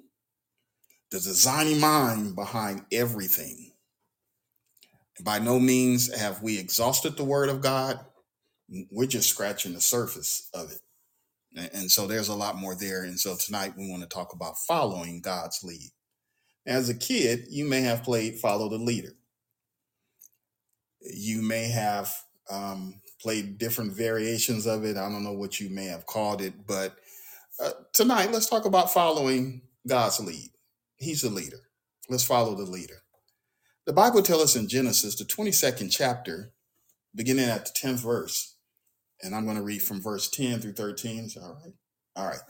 the 1.10 1.18
designing 1.18 1.80
mind 1.80 2.34
behind 2.34 2.84
everything. 2.92 3.72
By 5.22 5.38
no 5.38 5.58
means 5.58 6.14
have 6.14 6.42
we 6.42 6.58
exhausted 6.58 7.16
the 7.16 7.25
word 7.25 7.50
of 7.50 7.60
God. 7.60 8.00
We're 8.90 9.06
just 9.06 9.28
scratching 9.28 9.74
the 9.74 9.80
surface 9.80 10.48
of 10.54 10.70
it. 10.70 10.80
And 11.56 11.70
and 11.72 11.90
so 11.90 12.06
there's 12.06 12.28
a 12.28 12.34
lot 12.34 12.56
more 12.56 12.74
there. 12.74 13.04
And 13.04 13.18
so 13.18 13.36
tonight 13.36 13.74
we 13.76 13.90
want 13.90 14.02
to 14.02 14.08
talk 14.08 14.32
about 14.32 14.58
following 14.68 15.20
God's 15.20 15.62
lead. 15.62 15.90
As 16.66 16.88
a 16.88 16.94
kid, 16.94 17.46
you 17.50 17.64
may 17.64 17.80
have 17.82 18.02
played 18.02 18.38
follow 18.38 18.68
the 18.68 18.78
leader. 18.78 19.12
You 21.00 21.42
may 21.42 21.68
have 21.68 22.14
um, 22.50 23.00
played 23.20 23.58
different 23.58 23.92
variations 23.92 24.66
of 24.66 24.84
it. 24.84 24.96
I 24.96 25.08
don't 25.08 25.24
know 25.24 25.32
what 25.32 25.60
you 25.60 25.70
may 25.70 25.86
have 25.86 26.06
called 26.06 26.42
it, 26.42 26.66
but 26.66 26.96
uh, 27.62 27.70
tonight 27.92 28.32
let's 28.32 28.48
talk 28.48 28.64
about 28.64 28.92
following 28.92 29.62
God's 29.86 30.20
lead. 30.20 30.50
He's 30.96 31.22
the 31.22 31.30
leader. 31.30 31.60
Let's 32.08 32.24
follow 32.24 32.54
the 32.54 32.64
leader. 32.64 33.02
The 33.86 33.92
Bible 33.92 34.22
tells 34.22 34.42
us 34.42 34.56
in 34.56 34.68
Genesis, 34.68 35.16
the 35.16 35.24
22nd 35.24 35.90
chapter, 35.90 36.52
beginning 37.14 37.46
at 37.48 37.66
the 37.66 37.72
10th 37.72 38.00
verse, 38.02 38.50
and 39.22 39.34
I'm 39.34 39.44
going 39.44 39.56
to 39.56 39.62
read 39.62 39.82
from 39.82 40.00
verse 40.00 40.28
10 40.30 40.60
through 40.60 40.72
13. 40.72 41.24
Is 41.24 41.34
that 41.34 41.42
all 41.42 41.58
right? 41.62 41.74
All 42.16 42.26
right. 42.26 42.40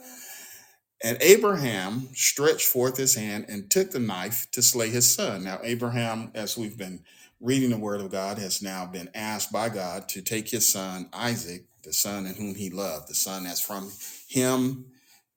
And 1.02 1.16
Abraham 1.22 2.08
stretched 2.14 2.66
forth 2.66 2.96
his 2.96 3.14
hand 3.14 3.46
and 3.48 3.70
took 3.70 3.90
the 3.90 3.98
knife 3.98 4.50
to 4.52 4.62
slay 4.62 4.90
his 4.90 5.12
son. 5.14 5.44
Now, 5.44 5.58
Abraham, 5.62 6.30
as 6.34 6.58
we've 6.58 6.76
been 6.76 7.04
reading 7.40 7.70
the 7.70 7.78
word 7.78 8.02
of 8.02 8.10
God, 8.10 8.38
has 8.38 8.60
now 8.62 8.84
been 8.86 9.08
asked 9.14 9.50
by 9.50 9.70
God 9.70 10.08
to 10.10 10.20
take 10.20 10.50
his 10.50 10.68
son, 10.68 11.08
Isaac, 11.12 11.64
the 11.82 11.92
son 11.92 12.26
in 12.26 12.34
whom 12.34 12.54
he 12.54 12.68
loved, 12.68 13.08
the 13.08 13.14
son 13.14 13.44
that's 13.44 13.62
from 13.62 13.90
him 14.28 14.86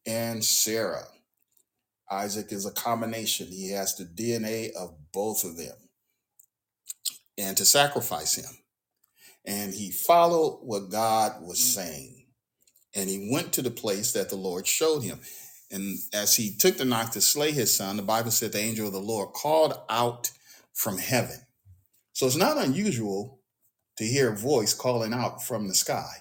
and 0.05 0.43
Sarah. 0.43 1.07
Isaac 2.11 2.51
is 2.51 2.65
a 2.65 2.71
combination, 2.71 3.47
he 3.47 3.71
has 3.71 3.95
the 3.95 4.05
DNA 4.05 4.71
of 4.73 4.95
both 5.13 5.43
of 5.45 5.57
them, 5.57 5.75
and 7.37 7.55
to 7.57 7.65
sacrifice 7.65 8.35
him. 8.35 8.62
And 9.45 9.73
he 9.73 9.91
followed 9.91 10.59
what 10.63 10.89
God 10.89 11.41
was 11.41 11.59
saying. 11.59 12.25
And 12.95 13.09
he 13.09 13.29
went 13.31 13.53
to 13.53 13.61
the 13.61 13.71
place 13.71 14.13
that 14.13 14.29
the 14.29 14.35
Lord 14.35 14.67
showed 14.67 15.03
him. 15.03 15.19
And 15.71 15.97
as 16.13 16.35
he 16.35 16.55
took 16.55 16.77
the 16.77 16.85
knife 16.85 17.11
to 17.11 17.21
slay 17.21 17.51
his 17.51 17.73
son, 17.75 17.97
the 17.97 18.03
Bible 18.03 18.31
said 18.31 18.51
the 18.51 18.59
angel 18.59 18.87
of 18.87 18.93
the 18.93 18.99
Lord 18.99 19.33
called 19.33 19.73
out 19.89 20.31
from 20.73 20.97
heaven. 20.99 21.39
So 22.13 22.27
it's 22.27 22.35
not 22.35 22.57
unusual 22.57 23.39
to 23.97 24.05
hear 24.05 24.31
a 24.31 24.37
voice 24.37 24.73
calling 24.73 25.13
out 25.13 25.43
from 25.43 25.67
the 25.67 25.73
sky. 25.73 26.11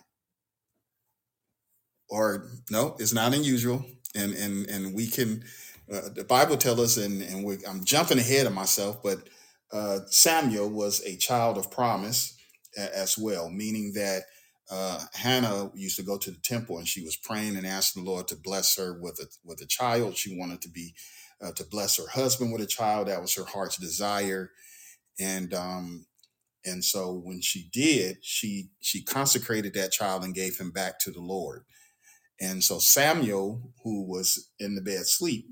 Or 2.09 2.49
no, 2.71 2.97
it's 2.99 3.13
not 3.13 3.35
unusual. 3.35 3.85
And 4.15 4.35
and 4.35 4.69
and 4.69 4.95
we 4.95 5.07
can 5.07 5.45
uh, 5.93 6.09
the 6.15 6.25
Bible 6.25 6.57
tells 6.57 6.79
us, 6.79 6.97
and, 6.97 7.23
and 7.23 7.45
we, 7.45 7.59
I'm 7.69 7.85
jumping 7.85 8.19
ahead 8.19 8.47
of 8.47 8.55
myself, 8.55 9.03
but 9.03 9.29
uh, 9.73 10.01
Samuel 10.07 10.71
was 10.71 11.03
a 11.05 11.17
child 11.17 11.59
of 11.59 11.71
promise 11.71 12.37
as 12.77 13.17
well, 13.19 13.51
meaning 13.51 13.93
that 13.95 14.23
uh, 14.71 15.01
Hannah 15.15 15.71
used 15.75 15.97
to 15.97 16.03
go 16.03 16.17
to 16.19 16.31
the 16.31 16.39
temple 16.39 16.79
and 16.79 16.89
she 16.89 17.05
was 17.05 17.17
praying 17.17 17.57
and 17.57 17.67
asking 17.67 18.05
the 18.05 18.11
Lord 18.11 18.29
to 18.29 18.37
bless 18.37 18.77
her 18.77 18.99
with 18.99 19.19
a 19.21 19.27
with 19.45 19.61
a 19.61 19.67
child. 19.67 20.17
She 20.17 20.37
wanted 20.39 20.63
to 20.63 20.69
be 20.69 20.95
uh, 21.43 21.53
to 21.53 21.65
bless 21.65 21.99
her 21.99 22.09
husband 22.09 22.53
with 22.53 22.63
a 22.63 22.67
child. 22.67 23.09
That 23.09 23.21
was 23.21 23.35
her 23.35 23.45
heart's 23.45 23.77
desire, 23.77 24.51
and 25.21 25.53
um, 25.53 26.07
and 26.65 26.85
so 26.85 27.13
when 27.13 27.41
she 27.43 27.69
did, 27.73 28.19
she 28.23 28.71
she 28.81 29.03
consecrated 29.03 29.75
that 29.75 29.93
child 29.93 30.25
and 30.25 30.35
gave 30.35 30.59
him 30.59 30.71
back 30.71 30.99
to 31.01 31.11
the 31.11 31.21
Lord. 31.21 31.65
And 32.41 32.65
so 32.65 32.79
Samuel, 32.79 33.73
who 33.85 34.05
was 34.05 34.51
in 34.59 34.75
the 34.75 34.81
bed 34.81 35.07
sleep, 35.07 35.47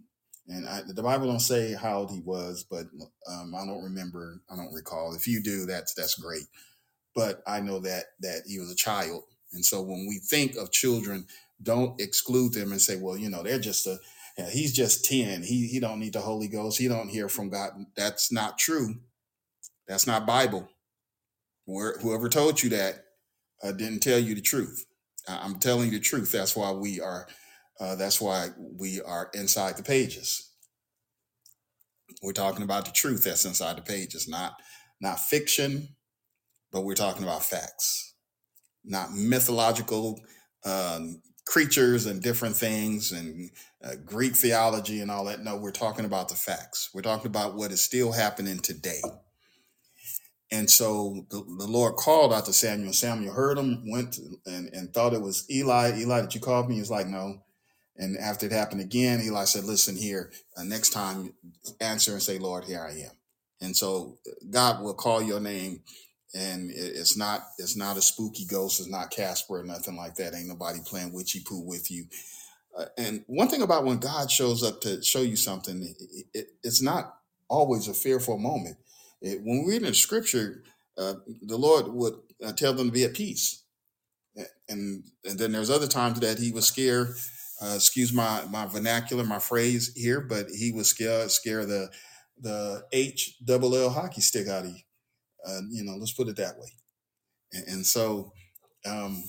and 0.48 0.68
I, 0.68 0.82
the 0.88 1.02
Bible 1.02 1.26
don't 1.26 1.40
say 1.40 1.74
how 1.74 1.98
old 1.98 2.10
he 2.10 2.20
was, 2.20 2.64
but 2.68 2.86
um, 3.30 3.54
I 3.54 3.66
don't 3.66 3.84
remember. 3.84 4.40
I 4.50 4.56
don't 4.56 4.72
recall. 4.72 5.14
If 5.14 5.28
you 5.28 5.42
do, 5.42 5.66
that's 5.66 5.94
that's 5.94 6.14
great 6.14 6.44
but 7.14 7.42
I 7.46 7.60
know 7.60 7.80
that 7.80 8.04
that 8.20 8.42
he 8.46 8.58
was 8.58 8.70
a 8.70 8.76
child, 8.76 9.24
and 9.52 9.64
so 9.64 9.82
when 9.82 10.06
we 10.08 10.18
think 10.18 10.56
of 10.56 10.72
children, 10.72 11.26
don't 11.62 12.00
exclude 12.00 12.52
them 12.52 12.72
and 12.72 12.80
say, 12.80 12.96
well, 12.96 13.16
you 13.16 13.30
know, 13.30 13.42
they're 13.42 13.58
just 13.58 13.86
a 13.86 13.98
yeah, 14.38 14.48
he's 14.48 14.72
just 14.72 15.04
ten. 15.04 15.42
He 15.42 15.66
he 15.66 15.80
don't 15.80 15.98
need 15.98 16.14
the 16.14 16.20
Holy 16.20 16.48
Ghost. 16.48 16.78
He 16.78 16.88
don't 16.88 17.08
hear 17.08 17.28
from 17.28 17.50
God. 17.50 17.72
That's 17.96 18.32
not 18.32 18.58
true. 18.58 18.94
That's 19.88 20.06
not 20.06 20.26
Bible. 20.26 20.68
Where, 21.66 21.98
whoever 21.98 22.28
told 22.28 22.62
you 22.62 22.70
that 22.70 23.04
uh, 23.62 23.72
didn't 23.72 24.00
tell 24.00 24.18
you 24.18 24.34
the 24.34 24.40
truth. 24.40 24.86
I'm 25.28 25.56
telling 25.56 25.86
you 25.86 25.98
the 25.98 26.04
truth. 26.04 26.32
That's 26.32 26.56
why 26.56 26.72
we 26.72 27.00
are. 27.00 27.28
Uh, 27.78 27.96
that's 27.96 28.20
why 28.20 28.48
we 28.58 29.00
are 29.02 29.30
inside 29.34 29.76
the 29.76 29.82
pages. 29.82 30.50
We're 32.22 32.32
talking 32.32 32.62
about 32.62 32.84
the 32.84 32.92
truth 32.92 33.24
that's 33.24 33.44
inside 33.44 33.76
the 33.76 33.82
pages, 33.82 34.28
not 34.28 34.54
not 35.00 35.20
fiction, 35.20 35.88
but 36.72 36.82
we're 36.82 36.94
talking 36.94 37.24
about 37.24 37.44
facts. 37.44 38.06
not 38.84 39.12
mythological 39.12 40.20
um, 40.64 41.22
creatures 41.46 42.06
and 42.06 42.22
different 42.22 42.56
things 42.56 43.12
and 43.12 43.50
uh, 43.84 43.94
Greek 44.04 44.36
theology 44.36 45.00
and 45.00 45.10
all 45.10 45.24
that. 45.24 45.40
No, 45.42 45.56
we're 45.56 45.70
talking 45.72 46.04
about 46.04 46.28
the 46.28 46.34
facts. 46.34 46.90
We're 46.94 47.02
talking 47.02 47.26
about 47.26 47.54
what 47.54 47.72
is 47.72 47.82
still 47.82 48.12
happening 48.12 48.60
today. 48.60 49.00
And 50.52 50.70
so 50.70 51.26
the, 51.30 51.38
the 51.58 51.66
Lord 51.66 51.96
called 51.96 52.32
out 52.32 52.46
to 52.46 52.52
Samuel. 52.52 52.92
Samuel 52.92 53.34
heard 53.34 53.58
him, 53.58 53.84
went 53.90 54.18
and, 54.46 54.70
and 54.72 54.94
thought 54.94 55.14
it 55.14 55.22
was 55.22 55.46
Eli. 55.50 55.98
Eli, 56.00 56.22
did 56.22 56.34
you 56.34 56.40
call 56.40 56.66
me? 56.66 56.76
He's 56.76 56.90
like, 56.90 57.08
no. 57.08 57.42
And 57.96 58.16
after 58.18 58.46
it 58.46 58.52
happened 58.52 58.80
again, 58.82 59.20
Eli 59.22 59.44
said, 59.44 59.64
listen 59.64 59.96
here, 59.96 60.32
uh, 60.56 60.64
next 60.64 60.90
time 60.90 61.34
answer 61.80 62.12
and 62.12 62.22
say, 62.22 62.38
Lord, 62.38 62.64
here 62.64 62.82
I 62.82 62.92
am. 62.92 63.12
And 63.60 63.76
so 63.76 64.18
uh, 64.26 64.32
God 64.50 64.82
will 64.82 64.94
call 64.94 65.22
your 65.22 65.40
name 65.40 65.82
and 66.34 66.70
it- 66.70 66.96
it's 66.96 67.16
not 67.16 67.48
it's 67.58 67.76
not 67.76 67.96
a 67.96 68.02
spooky 68.02 68.44
ghost. 68.44 68.80
It's 68.80 68.88
not 68.88 69.10
Casper 69.10 69.60
or 69.60 69.64
nothing 69.64 69.96
like 69.96 70.16
that. 70.16 70.34
Ain't 70.34 70.48
nobody 70.48 70.80
playing 70.84 71.12
witchy 71.12 71.40
poo 71.40 71.60
with 71.60 71.90
you. 71.90 72.06
Uh, 72.76 72.86
and 72.96 73.24
one 73.26 73.48
thing 73.48 73.62
about 73.62 73.84
when 73.84 73.98
God 73.98 74.30
shows 74.30 74.62
up 74.62 74.80
to 74.82 75.02
show 75.02 75.22
you 75.22 75.36
something, 75.36 75.82
it, 75.82 76.28
it, 76.34 76.46
it's 76.62 76.82
not 76.82 77.16
always 77.48 77.88
a 77.88 77.94
fearful 77.94 78.38
moment. 78.38 78.76
It, 79.20 79.40
when 79.42 79.64
we 79.64 79.72
read 79.72 79.82
in 79.82 79.94
Scripture, 79.94 80.62
uh, 80.96 81.14
the 81.42 81.58
Lord 81.58 81.88
would 81.88 82.14
uh, 82.44 82.52
tell 82.52 82.72
them 82.72 82.86
to 82.88 82.92
be 82.92 83.04
at 83.04 83.14
peace, 83.14 83.64
and 84.68 85.04
and 85.24 85.38
then 85.38 85.52
there's 85.52 85.70
other 85.70 85.88
times 85.88 86.20
that 86.20 86.38
He 86.38 86.52
was 86.52 86.66
scared. 86.66 87.14
Uh, 87.60 87.74
excuse 87.76 88.12
my 88.12 88.44
my 88.50 88.66
vernacular, 88.66 89.24
my 89.24 89.38
phrase 89.38 89.92
here, 89.94 90.20
but 90.20 90.46
He 90.48 90.72
was 90.72 90.88
scared 90.88 91.30
scare 91.30 91.66
the 91.66 91.90
the 92.38 92.84
H 92.92 93.36
double 93.44 93.76
L 93.76 93.90
hockey 93.90 94.20
stick 94.20 94.48
out 94.48 94.64
of 94.64 94.70
you. 94.70 94.80
Uh, 95.46 95.60
you 95.70 95.84
know, 95.84 95.96
let's 95.96 96.12
put 96.12 96.28
it 96.28 96.36
that 96.36 96.58
way. 96.58 96.68
And, 97.52 97.64
and 97.68 97.86
so, 97.86 98.32
um, 98.86 99.24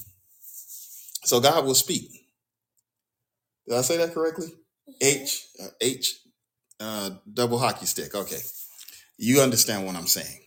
so 1.23 1.39
God 1.39 1.65
will 1.65 1.75
speak. 1.75 2.09
Did 3.67 3.77
I 3.77 3.81
say 3.81 3.97
that 3.97 4.13
correctly? 4.13 4.47
H 5.01 5.47
uh, 5.61 5.67
H 5.79 6.19
uh, 6.79 7.11
double 7.31 7.57
hockey 7.57 7.85
stick. 7.85 8.15
Okay, 8.15 8.39
you 9.17 9.41
understand 9.41 9.85
what 9.85 9.95
I'm 9.95 10.07
saying. 10.07 10.39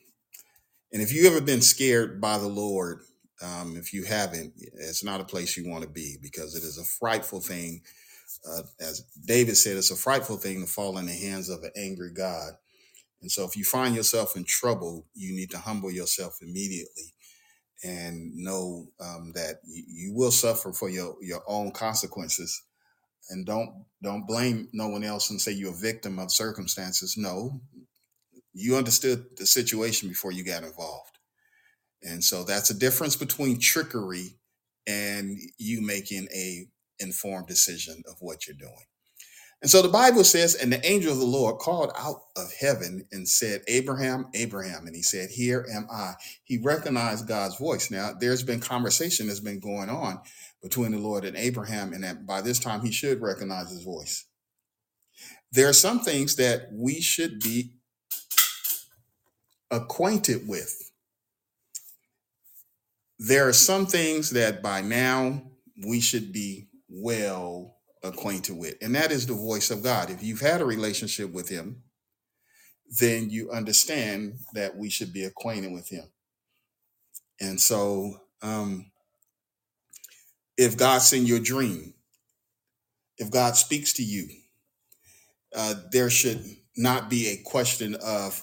And 0.93 1.03
if 1.03 1.13
you 1.13 1.27
ever 1.27 1.41
been 1.41 1.63
scared 1.63 2.21
by 2.21 2.39
the 2.39 2.49
Lord, 2.49 3.01
um, 3.43 3.77
if 3.77 3.93
you 3.93 4.05
haven't, 4.05 4.55
it's 4.57 5.05
not 5.05 5.21
a 5.21 5.25
place 5.25 5.57
you 5.57 5.69
want 5.69 5.83
to 5.83 5.89
be 5.89 6.17
because 6.23 6.55
it 6.55 6.63
is 6.63 6.79
a 6.79 6.85
frightful 6.85 7.41
thing. 7.41 7.83
Uh, 8.49 8.63
as 8.81 9.05
David 9.27 9.57
said, 9.57 9.77
it's 9.77 9.91
a 9.91 9.97
frightful 9.97 10.37
thing 10.37 10.61
to 10.61 10.67
fall 10.67 10.99
in 10.99 11.07
the 11.07 11.13
hands 11.13 11.49
of 11.49 11.63
an 11.63 11.73
angry 11.77 12.13
God. 12.13 12.53
And 13.25 13.33
so, 13.33 13.45
if 13.45 13.57
you 13.57 13.65
find 13.65 13.97
yourself 13.97 14.37
in 14.37 14.45
trouble, 14.45 15.07
you 15.15 15.35
need 15.35 15.51
to 15.53 15.59
humble 15.59 15.91
yourself 15.91 16.41
immediately 16.43 17.15
and 17.83 18.37
know 18.37 18.89
um, 19.01 19.33
that 19.35 19.61
you, 19.67 20.13
will 20.13 20.31
suffer 20.31 20.75
for 20.75 20.91
your 20.91 21.17
your 21.23 21.43
own 21.47 21.71
consequences. 21.71 22.63
And 23.31 23.47
don't 23.47 23.87
don't 24.03 24.27
blame 24.27 24.69
no 24.75 24.89
one 24.89 25.05
else 25.05 25.31
and 25.31 25.41
say 25.41 25.53
you're 25.53 25.73
a 25.73 25.77
victim 25.77 26.19
of 26.19 26.31
circumstances. 26.31 27.17
No 27.17 27.63
you 28.55 28.77
understood 28.77 29.27
the 29.37 29.47
situation 29.47 30.09
before 30.09 30.33
you 30.33 30.45
got 30.45 30.63
involved. 30.63 31.19
And 32.03 32.23
so 32.23 32.45
that's 32.45 32.71
a 32.71 32.79
difference 32.79 33.17
between 33.17 33.59
trickery 33.59 34.37
and 34.87 35.39
you 35.59 35.83
making 35.83 36.29
a 36.35 36.67
informed 37.01 37.49
decision 37.49 38.03
of 38.07 38.17
what 38.21 38.47
you're 38.47 38.57
doing. 38.57 38.87
And 39.65 39.71
so 39.71 39.81
the 39.81 39.89
Bible 39.89 40.25
says, 40.25 40.57
and 40.57 40.71
the 40.71 40.87
angel 40.87 41.11
of 41.11 41.19
the 41.19 41.25
Lord 41.25 41.57
called 41.57 41.91
out 41.99 42.25
of 42.37 42.53
heaven 42.53 43.07
and 43.13 43.27
said, 43.27 43.63
Abraham, 43.67 44.27
Abraham. 44.35 44.87
And 44.87 44.95
he 44.95 45.01
said, 45.01 45.31
Here 45.31 45.67
am 45.75 45.89
I. 45.91 46.13
He 46.43 46.59
recognized 46.59 47.27
God's 47.27 47.57
voice. 47.57 47.91
Now, 47.91 48.11
there's 48.13 48.43
been 48.43 48.61
conversation 48.61 49.27
that's 49.27 49.41
been 49.41 49.61
going 49.61 49.89
on 49.89 50.21
between 50.63 50.93
the 50.93 50.99
Lord 50.99 51.25
and 51.25 51.35
Abraham, 51.35 51.95
and 51.95 52.05
that 52.05 52.27
by 52.27 52.43
this 52.43 52.59
time 52.59 52.83
he 52.83 52.93
should 52.93 53.23
recognize 53.23 53.71
his 53.71 53.83
voice. 53.83 54.27
There 55.51 55.71
are 55.71 55.73
some 55.73 56.01
things 56.01 56.37
that 56.37 56.69
we 56.71 57.01
should 57.01 57.41
be 57.41 57.73
acquainted 59.71 60.47
with. 60.47 60.91
There 63.19 63.49
are 63.49 63.55
some 63.55 63.87
things 63.87 64.29
that 64.33 64.63
by 64.63 64.83
now 64.83 65.41
we 65.87 66.03
should 66.03 66.35
be 66.35 66.69
well 66.87 67.74
acquainted 68.05 68.57
with, 68.57 68.77
and 68.81 68.95
that 68.95 69.11
is 69.11 69.27
the 69.27 69.35
voice 69.35 69.71
of 69.71 69.83
God. 69.83 70.11
If 70.11 70.23
you've 70.23 70.41
had 70.41 70.61
a 70.61 70.67
relationship 70.67 71.33
with 71.33 71.49
Him, 71.49 71.83
then 73.01 73.31
you 73.31 73.51
understand 73.51 74.39
that 74.53 74.77
we 74.77 74.91
should 74.91 75.13
be 75.13 75.25
acquainted 75.25 75.73
with 75.73 75.89
Him. 75.89 76.05
And 77.41 77.61
so, 77.61 78.21
um, 78.43 78.91
if 80.57 80.77
God 80.77 80.99
sends 80.99 81.29
you 81.29 81.37
a 81.37 81.41
dream, 81.41 81.95
if 83.19 83.31
God 83.31 83.57
speaks 83.57 83.93
to 83.95 84.03
you, 84.03 84.29
uh, 85.55 85.75
there 85.91 86.11
should 86.11 86.45
not 86.77 87.09
be 87.09 87.29
a 87.29 87.43
question 87.49 87.95
of, 87.97 88.43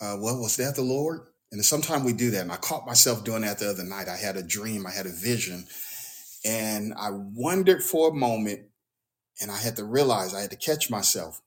uh, 0.00 0.16
well, 0.18 0.40
was 0.40 0.56
that 0.56 0.74
the 0.74 0.82
Lord? 0.82 1.20
And 1.52 1.64
sometimes 1.64 2.04
we 2.04 2.12
do 2.12 2.30
that. 2.32 2.42
And 2.42 2.52
I 2.52 2.56
caught 2.56 2.86
myself 2.86 3.24
doing 3.24 3.42
that 3.42 3.58
the 3.58 3.70
other 3.70 3.84
night. 3.84 4.08
I 4.08 4.16
had 4.16 4.36
a 4.36 4.42
dream, 4.42 4.86
I 4.86 4.90
had 4.90 5.06
a 5.06 5.12
vision, 5.12 5.66
and 6.44 6.94
I 6.94 7.10
wondered 7.12 7.82
for 7.82 8.10
a 8.10 8.14
moment 8.14 8.67
and 9.40 9.50
I 9.50 9.58
had 9.58 9.76
to 9.76 9.84
realize, 9.84 10.34
I 10.34 10.40
had 10.40 10.50
to 10.50 10.56
catch 10.56 10.90
myself 10.90 11.40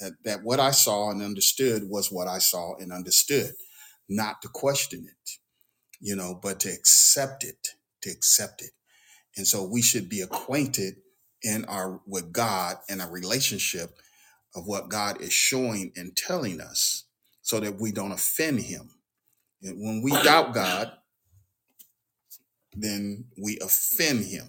that, 0.00 0.12
that 0.24 0.42
what 0.42 0.60
I 0.60 0.70
saw 0.72 1.10
and 1.10 1.22
understood 1.22 1.88
was 1.88 2.10
what 2.10 2.28
I 2.28 2.38
saw 2.38 2.74
and 2.76 2.92
understood, 2.92 3.52
not 4.08 4.42
to 4.42 4.48
question 4.48 5.06
it, 5.08 5.30
you 6.00 6.16
know, 6.16 6.38
but 6.40 6.60
to 6.60 6.70
accept 6.70 7.44
it, 7.44 7.68
to 8.02 8.10
accept 8.10 8.62
it. 8.62 8.70
And 9.36 9.46
so 9.46 9.62
we 9.64 9.82
should 9.82 10.08
be 10.08 10.20
acquainted 10.20 10.96
in 11.42 11.64
our 11.66 12.00
with 12.06 12.32
God 12.32 12.76
and 12.88 13.02
a 13.02 13.06
relationship 13.06 13.98
of 14.54 14.66
what 14.66 14.88
God 14.88 15.20
is 15.20 15.32
showing 15.32 15.92
and 15.96 16.16
telling 16.16 16.60
us 16.60 17.04
so 17.42 17.60
that 17.60 17.80
we 17.80 17.92
don't 17.92 18.12
offend 18.12 18.60
him. 18.60 18.90
And 19.62 19.78
when 19.80 20.02
we 20.02 20.10
doubt 20.22 20.54
God, 20.54 20.92
then 22.74 23.26
we 23.42 23.58
offend 23.60 24.24
him. 24.24 24.46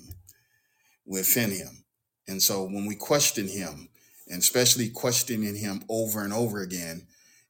We 1.06 1.20
offend 1.22 1.54
him. 1.54 1.83
And 2.28 2.42
so 2.42 2.64
when 2.64 2.86
we 2.86 2.96
question 2.96 3.48
him, 3.48 3.90
and 4.30 4.40
especially 4.40 4.90
questioning 4.90 5.56
him 5.56 5.84
over 5.90 6.24
and 6.24 6.34
over 6.34 6.62
again, 6.62 7.08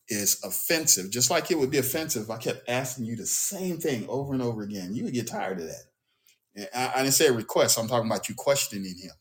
is 0.10 0.44
offensive. 0.44 1.10
Just 1.12 1.30
like 1.30 1.52
it 1.52 1.58
would 1.58 1.72
be 1.72 1.78
offensive 1.78 2.24
if 2.24 2.30
I 2.30 2.38
kept 2.38 2.68
asking 2.68 3.06
you 3.06 3.16
the 3.16 3.26
same 3.26 3.78
thing 3.78 4.08
over 4.10 4.34
and 4.34 4.42
over 4.42 4.64
again. 4.64 4.96
You 4.96 5.06
would 5.06 5.14
get 5.14 5.28
tired 5.28 5.60
of 5.60 5.68
that. 5.68 5.84
And 6.56 6.70
I, 6.76 6.92
I 6.96 7.04
didn't 7.04 7.14
say 7.14 7.28
a 7.28 7.34
request, 7.34 7.78
I'm 7.78 7.88
talking 7.88 8.10
about 8.10 8.30
you 8.30 8.36
questioning 8.36 8.98
him. 8.98 9.12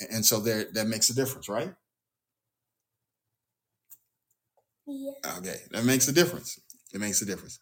And 0.00 0.10
and 0.10 0.26
so 0.26 0.40
there 0.40 0.64
that 0.72 0.86
makes 0.86 1.10
a 1.10 1.14
difference, 1.14 1.48
right? 1.48 1.74
Yeah. 4.86 5.12
Okay, 5.38 5.56
that 5.70 5.84
makes 5.84 6.08
a 6.08 6.12
difference. 6.12 6.58
It 6.92 7.00
makes 7.00 7.22
a 7.22 7.26
difference. 7.26 7.60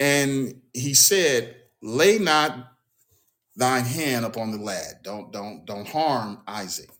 And 0.00 0.62
he 0.72 0.94
said, 0.94 1.56
Lay 1.80 2.18
not 2.18 2.72
thine 3.56 3.84
hand 3.84 4.24
upon 4.24 4.50
the 4.50 4.58
lad. 4.58 5.00
Don't 5.02 5.32
don't 5.32 5.64
don't 5.66 5.88
harm 5.88 6.42
Isaac. 6.46 6.90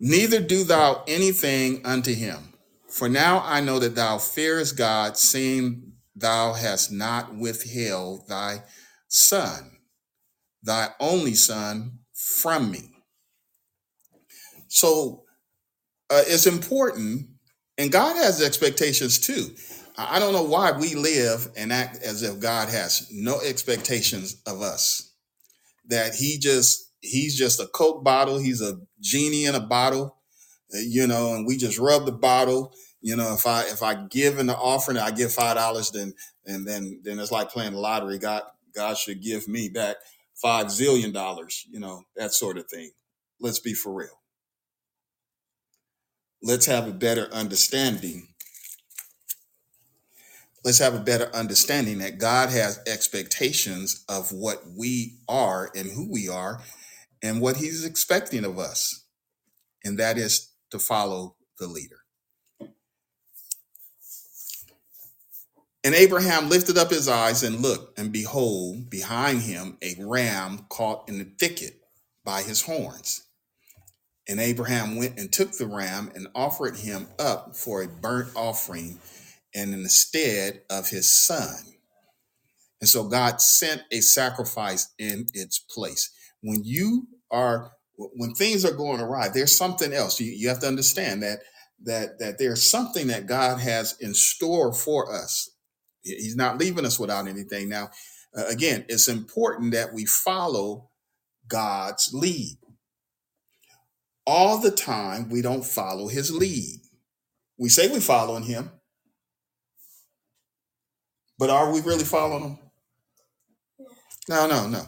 Neither 0.00 0.40
do 0.40 0.64
thou 0.64 1.04
anything 1.06 1.84
unto 1.84 2.14
him. 2.14 2.54
For 2.88 3.08
now 3.08 3.42
I 3.44 3.60
know 3.60 3.78
that 3.78 3.94
thou 3.94 4.18
fearest 4.18 4.76
God, 4.76 5.16
seeing 5.16 5.92
thou 6.16 6.54
hast 6.54 6.90
not 6.90 7.36
withheld 7.36 8.26
thy 8.28 8.62
son, 9.08 9.78
thy 10.62 10.88
only 10.98 11.34
son, 11.34 11.98
from 12.14 12.70
me. 12.70 12.90
So 14.68 15.24
uh, 16.08 16.22
it's 16.26 16.46
important, 16.46 17.28
and 17.76 17.92
God 17.92 18.16
has 18.16 18.42
expectations 18.42 19.18
too. 19.18 19.54
I 20.10 20.18
don't 20.18 20.32
know 20.32 20.44
why 20.44 20.72
we 20.72 20.94
live 20.94 21.48
and 21.56 21.72
act 21.72 22.02
as 22.02 22.22
if 22.22 22.40
God 22.40 22.68
has 22.68 23.08
no 23.12 23.40
expectations 23.40 24.40
of 24.46 24.62
us. 24.62 25.12
That 25.88 26.14
he 26.14 26.38
just 26.38 26.92
he's 27.00 27.36
just 27.36 27.60
a 27.60 27.66
coke 27.66 28.04
bottle, 28.04 28.38
he's 28.38 28.62
a 28.62 28.78
genie 29.00 29.46
in 29.46 29.54
a 29.54 29.60
bottle, 29.60 30.16
uh, 30.74 30.78
you 30.78 31.06
know, 31.06 31.34
and 31.34 31.46
we 31.46 31.56
just 31.56 31.78
rub 31.78 32.06
the 32.06 32.12
bottle. 32.12 32.72
You 33.00 33.16
know, 33.16 33.34
if 33.34 33.46
I 33.46 33.62
if 33.64 33.82
I 33.82 33.94
give 33.94 34.36
the 34.36 34.56
offering, 34.56 34.98
I 34.98 35.10
give 35.10 35.32
five 35.32 35.56
dollars, 35.56 35.90
then 35.90 36.14
and 36.46 36.66
then 36.66 37.00
then 37.02 37.18
it's 37.18 37.32
like 37.32 37.50
playing 37.50 37.72
the 37.72 37.80
lottery. 37.80 38.18
God 38.18 38.42
God 38.74 38.96
should 38.96 39.22
give 39.22 39.48
me 39.48 39.68
back 39.68 39.96
five 40.40 40.66
zillion 40.66 41.12
dollars, 41.12 41.66
you 41.70 41.80
know, 41.80 42.04
that 42.16 42.32
sort 42.32 42.58
of 42.58 42.66
thing. 42.68 42.90
Let's 43.40 43.58
be 43.58 43.74
for 43.74 43.92
real. 43.92 44.20
Let's 46.42 46.66
have 46.66 46.88
a 46.88 46.92
better 46.92 47.28
understanding 47.32 48.29
let's 50.64 50.78
have 50.78 50.94
a 50.94 51.00
better 51.00 51.30
understanding 51.34 51.98
that 51.98 52.18
God 52.18 52.50
has 52.50 52.80
expectations 52.86 54.04
of 54.08 54.32
what 54.32 54.62
we 54.76 55.18
are 55.28 55.70
and 55.74 55.90
who 55.90 56.10
we 56.10 56.28
are 56.28 56.62
and 57.22 57.40
what 57.40 57.56
he's 57.56 57.84
expecting 57.84 58.44
of 58.44 58.58
us. 58.58 59.04
And 59.84 59.98
that 59.98 60.18
is 60.18 60.50
to 60.70 60.78
follow 60.78 61.36
the 61.58 61.66
leader. 61.66 61.96
And 65.82 65.94
Abraham 65.94 66.50
lifted 66.50 66.76
up 66.76 66.90
his 66.90 67.08
eyes 67.08 67.42
and 67.42 67.60
looked, 67.60 67.98
and 67.98 68.12
behold, 68.12 68.90
behind 68.90 69.40
him 69.40 69.78
a 69.80 69.94
ram 69.98 70.66
caught 70.68 71.08
in 71.08 71.18
the 71.18 71.24
thicket 71.24 71.80
by 72.22 72.42
his 72.42 72.62
horns. 72.62 73.26
And 74.28 74.38
Abraham 74.40 74.96
went 74.96 75.18
and 75.18 75.32
took 75.32 75.52
the 75.52 75.66
ram 75.66 76.12
and 76.14 76.28
offered 76.34 76.76
him 76.76 77.06
up 77.18 77.56
for 77.56 77.82
a 77.82 77.88
burnt 77.88 78.28
offering 78.36 78.98
and 79.54 79.74
in 79.74 79.82
the 79.82 79.88
stead 79.90 80.62
of 80.70 80.88
his 80.88 81.10
son. 81.10 81.56
And 82.80 82.88
so 82.88 83.04
God 83.08 83.40
sent 83.40 83.82
a 83.92 84.00
sacrifice 84.00 84.88
in 84.98 85.26
its 85.34 85.58
place. 85.58 86.10
When 86.42 86.62
you 86.64 87.08
are 87.30 87.72
when 87.96 88.32
things 88.34 88.64
are 88.64 88.72
going 88.72 89.00
awry, 89.00 89.28
there's 89.28 89.56
something 89.56 89.92
else. 89.92 90.20
You, 90.20 90.32
you 90.32 90.48
have 90.48 90.60
to 90.60 90.68
understand 90.68 91.22
that 91.22 91.40
that 91.84 92.18
that 92.18 92.38
there's 92.38 92.68
something 92.70 93.08
that 93.08 93.26
God 93.26 93.60
has 93.60 93.96
in 94.00 94.14
store 94.14 94.72
for 94.72 95.14
us. 95.14 95.50
He's 96.02 96.36
not 96.36 96.58
leaving 96.58 96.86
us 96.86 96.98
without 96.98 97.28
anything. 97.28 97.68
Now, 97.68 97.90
uh, 98.36 98.46
again, 98.46 98.86
it's 98.88 99.08
important 99.08 99.72
that 99.72 99.92
we 99.92 100.06
follow 100.06 100.90
God's 101.48 102.10
lead. 102.14 102.58
All 104.26 104.58
the 104.60 104.70
time, 104.70 105.28
we 105.28 105.42
don't 105.42 105.64
follow 105.64 106.08
his 106.08 106.32
lead. 106.32 106.80
We 107.58 107.68
say 107.68 107.88
we're 107.88 108.00
following 108.00 108.44
him, 108.44 108.70
but 111.40 111.48
are 111.48 111.72
we 111.72 111.80
really 111.80 112.04
following 112.04 112.42
them? 112.42 112.58
No, 114.28 114.46
no, 114.46 114.68
no. 114.68 114.82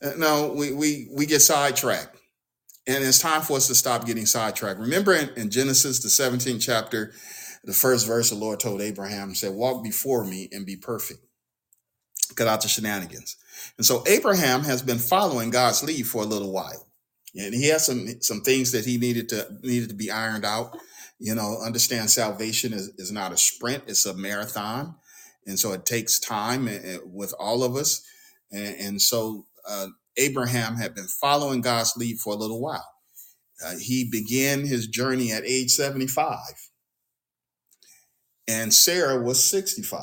Uh, 0.00 0.14
No, 0.16 0.54
we, 0.56 0.72
we, 0.72 1.08
we 1.12 1.26
get 1.26 1.40
sidetracked. 1.40 2.16
And 2.86 3.04
it's 3.04 3.18
time 3.18 3.42
for 3.42 3.56
us 3.56 3.66
to 3.66 3.74
stop 3.74 4.06
getting 4.06 4.24
sidetracked. 4.24 4.78
Remember 4.78 5.12
in, 5.12 5.30
in 5.36 5.50
Genesis, 5.50 5.98
the 5.98 6.08
17th 6.08 6.62
chapter, 6.62 7.12
the 7.64 7.72
first 7.72 8.06
verse, 8.06 8.30
the 8.30 8.36
Lord 8.36 8.60
told 8.60 8.80
Abraham, 8.80 9.34
said, 9.34 9.52
Walk 9.52 9.82
before 9.82 10.24
me 10.24 10.48
and 10.52 10.64
be 10.64 10.76
perfect. 10.76 11.20
Cut 12.36 12.46
out 12.46 12.62
the 12.62 12.68
shenanigans. 12.68 13.36
And 13.76 13.84
so 13.84 14.04
Abraham 14.06 14.62
has 14.62 14.82
been 14.82 14.98
following 14.98 15.50
God's 15.50 15.82
lead 15.82 16.06
for 16.06 16.22
a 16.22 16.26
little 16.26 16.52
while. 16.52 16.86
And 17.36 17.52
he 17.52 17.68
has 17.68 17.84
some 17.86 18.06
some 18.22 18.40
things 18.42 18.72
that 18.72 18.84
he 18.84 18.96
needed 18.96 19.28
to 19.30 19.46
needed 19.62 19.88
to 19.88 19.94
be 19.94 20.10
ironed 20.10 20.44
out. 20.44 20.76
You 21.18 21.34
know, 21.34 21.58
understand 21.64 22.10
salvation 22.10 22.72
is, 22.72 22.88
is 22.96 23.12
not 23.12 23.32
a 23.32 23.36
sprint, 23.36 23.84
it's 23.88 24.06
a 24.06 24.14
marathon 24.14 24.94
and 25.46 25.58
so 25.58 25.72
it 25.72 25.84
takes 25.86 26.18
time 26.18 26.68
eh, 26.68 26.78
eh, 26.82 26.98
with 27.04 27.34
all 27.38 27.62
of 27.62 27.76
us. 27.76 28.02
And, 28.52 29.00
so 29.00 29.46
uh, 29.68 29.86
Abraham 30.16 30.76
had 30.76 30.94
been 30.94 31.06
following 31.06 31.60
God's 31.60 31.96
lead 31.96 32.18
for 32.18 32.32
a 32.32 32.36
little 32.36 32.60
while. 32.60 32.88
Uh, 33.64 33.76
he 33.80 34.08
began 34.10 34.66
his 34.66 34.88
journey 34.88 35.30
at 35.30 35.44
age 35.44 35.70
75, 35.70 36.38
and 38.48 38.74
Sarah 38.74 39.22
was 39.22 39.42
65. 39.44 40.02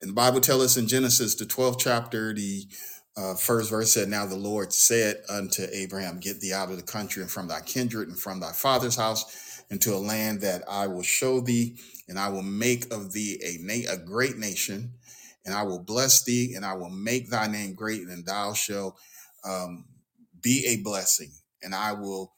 And 0.00 0.10
the 0.10 0.14
Bible 0.14 0.40
tells 0.40 0.62
us 0.64 0.76
in 0.76 0.86
Genesis, 0.86 1.34
the 1.34 1.46
12th 1.46 1.80
chapter, 1.80 2.32
the 2.32 2.68
uh, 3.16 3.34
first 3.34 3.70
verse 3.70 3.90
said, 3.90 4.08
Now 4.08 4.26
the 4.26 4.36
Lord 4.36 4.72
said 4.72 5.22
unto 5.28 5.66
Abraham, 5.72 6.20
Get 6.20 6.40
thee 6.40 6.52
out 6.52 6.70
of 6.70 6.76
the 6.76 6.82
country 6.82 7.22
and 7.22 7.30
from 7.30 7.48
thy 7.48 7.60
kindred 7.60 8.08
and 8.08 8.18
from 8.18 8.38
thy 8.38 8.52
father's 8.52 8.96
house 8.96 9.64
into 9.70 9.92
a 9.92 9.98
land 9.98 10.40
that 10.42 10.62
I 10.70 10.86
will 10.86 11.02
show 11.02 11.40
thee, 11.40 11.78
and 12.08 12.18
I 12.18 12.28
will 12.28 12.42
make 12.42 12.92
of 12.92 13.12
thee 13.12 13.40
a, 13.44 13.58
na- 13.60 13.92
a 13.92 13.96
great 13.98 14.38
nation, 14.38 14.94
and 15.44 15.54
I 15.54 15.62
will 15.62 15.80
bless 15.80 16.24
thee, 16.24 16.54
and 16.54 16.64
I 16.64 16.74
will 16.74 16.90
make 16.90 17.30
thy 17.30 17.46
name 17.46 17.74
great, 17.74 18.02
and 18.02 18.24
thou 18.26 18.54
shalt 18.54 18.98
um, 19.44 19.86
be 20.40 20.66
a 20.68 20.82
blessing, 20.82 21.32
and 21.62 21.74
I 21.74 21.92
will 21.92 22.32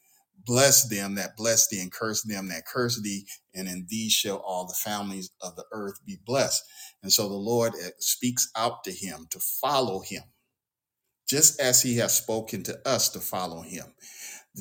bless 0.45 0.89
them 0.89 1.17
that 1.17 1.37
bless 1.37 1.69
thee, 1.69 1.81
and 1.81 1.93
curse 1.93 2.23
them 2.23 2.49
that 2.49 2.67
curse 2.67 3.01
thee, 3.01 3.27
and 3.55 3.69
in 3.69 3.87
thee 3.89 4.11
shall 4.11 4.39
all 4.39 4.67
the 4.67 4.75
families 4.75 5.31
of 5.41 5.57
the 5.57 5.65
earth 5.73 6.01
be 6.07 6.19
blessed. 6.27 6.63
And 7.03 7.13
so 7.13 7.29
the 7.29 7.35
Lord 7.35 7.75
uh, 7.75 7.91
speaks 7.99 8.51
out 8.57 8.85
to 8.85 8.93
him 8.93 9.27
to 9.31 9.39
follow 9.41 10.01
him, 10.01 10.25
just 11.29 11.61
as 11.61 11.83
he 11.83 11.99
has 11.99 12.15
spoken 12.15 12.63
to 12.65 12.79
us 12.89 13.09
to 13.11 13.21
follow 13.21 13.63
him. 13.63 13.87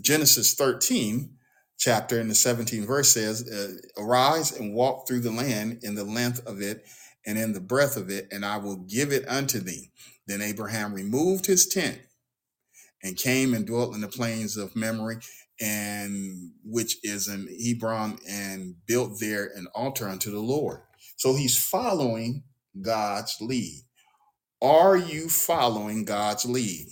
Genesis 0.02 0.54
13 0.56 1.38
chapter 1.80 2.20
in 2.20 2.28
the 2.28 2.34
17th 2.34 2.86
verse 2.86 3.10
says, 3.10 3.50
uh, 3.50 4.02
Arise 4.02 4.52
and 4.52 4.76
walk 4.76 5.08
through 5.08 5.22
the 5.22 5.32
land 5.32 5.80
in 5.82 5.96
the 5.96 6.04
length 6.04 6.46
of 6.46 6.62
it 6.62 6.86
and 7.26 7.38
in 7.38 7.54
the 7.54 7.62
breadth 7.62 7.98
of 7.98 8.10
it, 8.10 8.28
and 8.32 8.46
I 8.46 8.58
will 8.58 8.78
give 8.78 9.12
it 9.12 9.28
unto 9.28 9.60
thee. 9.60 9.92
Then 10.28 10.42
Abraham 10.42 10.94
removed 10.94 11.46
his 11.46 11.68
tent 11.68 12.00
and 13.04 13.18
came 13.18 13.54
and 13.54 13.65
dwelt 13.65 13.96
in 13.96 14.02
the 14.02 14.08
plains 14.08 14.58
of 14.58 14.76
Mamre, 14.76 15.22
and 15.62 16.52
which 16.63 16.98
is 17.04 17.28
in 17.28 17.48
Hebron, 17.63 18.20
and 18.28 18.76
built 18.86 19.20
there 19.20 19.50
an 19.56 19.68
altar 19.74 20.08
unto 20.08 20.32
the 20.32 20.39
Lord. 20.39 20.82
So 21.18 21.36
he's 21.36 21.58
following 21.58 22.44
God's 22.82 23.38
lead. 23.42 23.82
Are 24.62 24.98
you 24.98 25.30
following 25.30 26.06
God's 26.06 26.46
lead? 26.46 26.88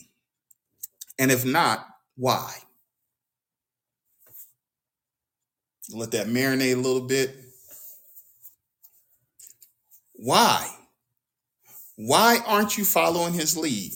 And 1.20 1.32
if 1.32 1.46
not, 1.46 1.86
why? 2.16 2.56
Let 5.92 6.12
that 6.12 6.28
marinate 6.28 6.74
a 6.74 6.78
little 6.78 7.08
bit. 7.08 7.36
Why? 10.14 10.68
Why 11.96 12.40
aren't 12.46 12.78
you 12.78 12.86
following 12.86 13.34
his 13.34 13.58
lead? 13.58 13.92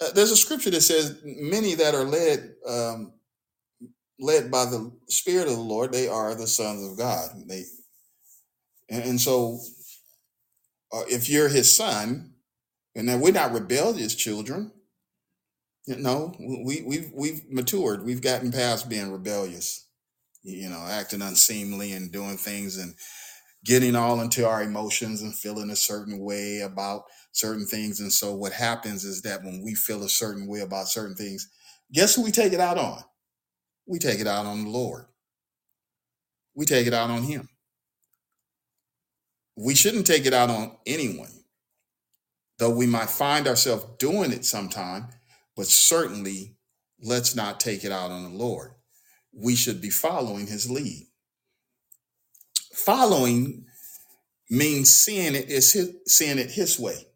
Uh, 0.00 0.12
there's 0.12 0.30
a 0.30 0.36
scripture 0.36 0.70
that 0.70 0.82
says, 0.82 1.20
"Many 1.24 1.74
that 1.74 1.94
are 1.94 2.04
led 2.04 2.54
um, 2.66 3.12
led 4.18 4.50
by 4.50 4.66
the 4.66 4.92
Spirit 5.08 5.48
of 5.48 5.54
the 5.54 5.60
Lord, 5.60 5.92
they 5.92 6.08
are 6.08 6.34
the 6.34 6.46
sons 6.46 6.90
of 6.90 6.98
God." 6.98 7.30
They 7.46 7.64
and, 8.88 9.04
and 9.04 9.20
so, 9.20 9.60
uh, 10.92 11.04
if 11.08 11.28
you're 11.28 11.48
His 11.48 11.70
son, 11.74 12.34
and 12.94 13.08
then 13.08 13.20
we're 13.20 13.32
not 13.32 13.52
rebellious 13.52 14.14
children, 14.14 14.72
you 15.86 15.96
know, 15.96 16.34
we 16.40 16.82
we've 16.82 17.10
we've 17.14 17.50
matured. 17.50 18.04
We've 18.04 18.20
gotten 18.20 18.50
past 18.50 18.88
being 18.88 19.12
rebellious, 19.12 19.88
you 20.42 20.68
know, 20.68 20.84
acting 20.88 21.22
unseemly 21.22 21.92
and 21.92 22.10
doing 22.10 22.36
things 22.36 22.76
and 22.76 22.94
getting 23.64 23.96
all 23.96 24.20
into 24.20 24.46
our 24.46 24.62
emotions 24.62 25.22
and 25.22 25.34
feeling 25.34 25.70
a 25.70 25.76
certain 25.76 26.18
way 26.20 26.60
about 26.60 27.04
certain 27.32 27.66
things. 27.66 28.00
And 28.00 28.12
so 28.12 28.34
what 28.34 28.52
happens 28.52 29.04
is 29.04 29.22
that 29.22 29.42
when 29.42 29.62
we 29.64 29.74
feel 29.74 30.02
a 30.02 30.08
certain 30.08 30.46
way 30.48 30.60
about 30.60 30.88
certain 30.88 31.16
things, 31.16 31.48
guess 31.92 32.14
who 32.14 32.22
we 32.22 32.32
take 32.32 32.52
it 32.52 32.60
out 32.60 32.78
on? 32.78 33.02
We 33.86 33.98
take 33.98 34.20
it 34.20 34.26
out 34.26 34.46
on 34.46 34.64
the 34.64 34.70
Lord. 34.70 35.06
We 36.54 36.64
take 36.64 36.86
it 36.86 36.94
out 36.94 37.10
on 37.10 37.22
him. 37.22 37.48
We 39.56 39.74
shouldn't 39.74 40.06
take 40.06 40.26
it 40.26 40.34
out 40.34 40.50
on 40.50 40.76
anyone, 40.86 41.30
though 42.58 42.74
we 42.74 42.86
might 42.86 43.10
find 43.10 43.46
ourselves 43.46 43.86
doing 43.98 44.32
it 44.32 44.44
sometime, 44.44 45.08
but 45.56 45.66
certainly 45.66 46.56
let's 47.00 47.34
not 47.34 47.60
take 47.60 47.84
it 47.84 47.92
out 47.92 48.10
on 48.10 48.22
the 48.24 48.38
Lord. 48.38 48.72
We 49.32 49.54
should 49.54 49.80
be 49.80 49.90
following 49.90 50.46
his 50.46 50.70
lead. 50.70 51.06
Following 52.72 53.66
means 54.50 54.94
seeing 54.94 55.34
it 55.34 55.48
is 55.48 55.72
his, 55.72 55.92
seeing 56.06 56.38
it 56.38 56.50
his 56.50 56.78
way. 56.78 57.06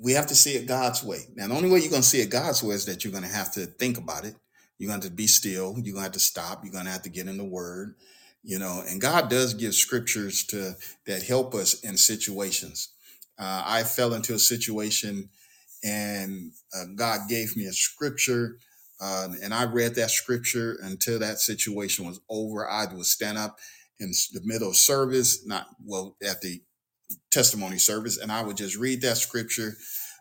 We 0.00 0.12
have 0.12 0.28
to 0.28 0.34
see 0.34 0.52
it 0.54 0.66
God's 0.66 1.02
way. 1.02 1.26
Now, 1.34 1.48
the 1.48 1.54
only 1.54 1.70
way 1.70 1.80
you're 1.80 1.90
going 1.90 2.02
to 2.02 2.08
see 2.08 2.20
it 2.20 2.30
God's 2.30 2.62
way 2.62 2.74
is 2.74 2.86
that 2.86 3.04
you're 3.04 3.12
going 3.12 3.24
to 3.24 3.30
have 3.30 3.52
to 3.54 3.66
think 3.66 3.98
about 3.98 4.24
it. 4.24 4.36
You're 4.78 4.88
going 4.88 5.00
to 5.02 5.10
be 5.10 5.26
still. 5.26 5.74
You're 5.76 5.94
going 5.94 5.96
to 5.96 6.02
have 6.02 6.12
to 6.12 6.20
stop. 6.20 6.64
You're 6.64 6.72
going 6.72 6.86
to 6.86 6.90
have 6.90 7.02
to 7.02 7.10
get 7.10 7.26
in 7.26 7.36
the 7.36 7.44
Word. 7.44 7.96
You 8.44 8.58
know, 8.58 8.82
and 8.88 9.00
God 9.00 9.28
does 9.28 9.54
give 9.54 9.74
scriptures 9.74 10.44
to 10.46 10.74
that 11.06 11.22
help 11.22 11.54
us 11.54 11.80
in 11.80 11.96
situations. 11.96 12.88
Uh, 13.38 13.62
I 13.64 13.82
fell 13.84 14.14
into 14.14 14.34
a 14.34 14.38
situation, 14.38 15.28
and 15.84 16.52
uh, 16.76 16.84
God 16.96 17.28
gave 17.28 17.56
me 17.56 17.64
a 17.64 17.72
scripture, 17.72 18.58
uh, 19.00 19.28
and 19.42 19.52
I 19.52 19.64
read 19.64 19.94
that 19.96 20.10
scripture 20.10 20.78
until 20.82 21.18
that 21.18 21.38
situation 21.38 22.06
was 22.06 22.20
over. 22.28 22.68
I 22.68 22.86
would 22.92 23.06
stand 23.06 23.38
up 23.38 23.58
in 23.98 24.12
the 24.32 24.40
middle 24.44 24.70
of 24.70 24.76
service, 24.76 25.46
not 25.46 25.66
well 25.84 26.16
at 26.22 26.40
the 26.40 26.62
testimony 27.30 27.78
service, 27.78 28.18
and 28.18 28.30
I 28.30 28.42
would 28.42 28.56
just 28.56 28.76
read 28.76 29.02
that 29.02 29.16
scripture 29.16 29.76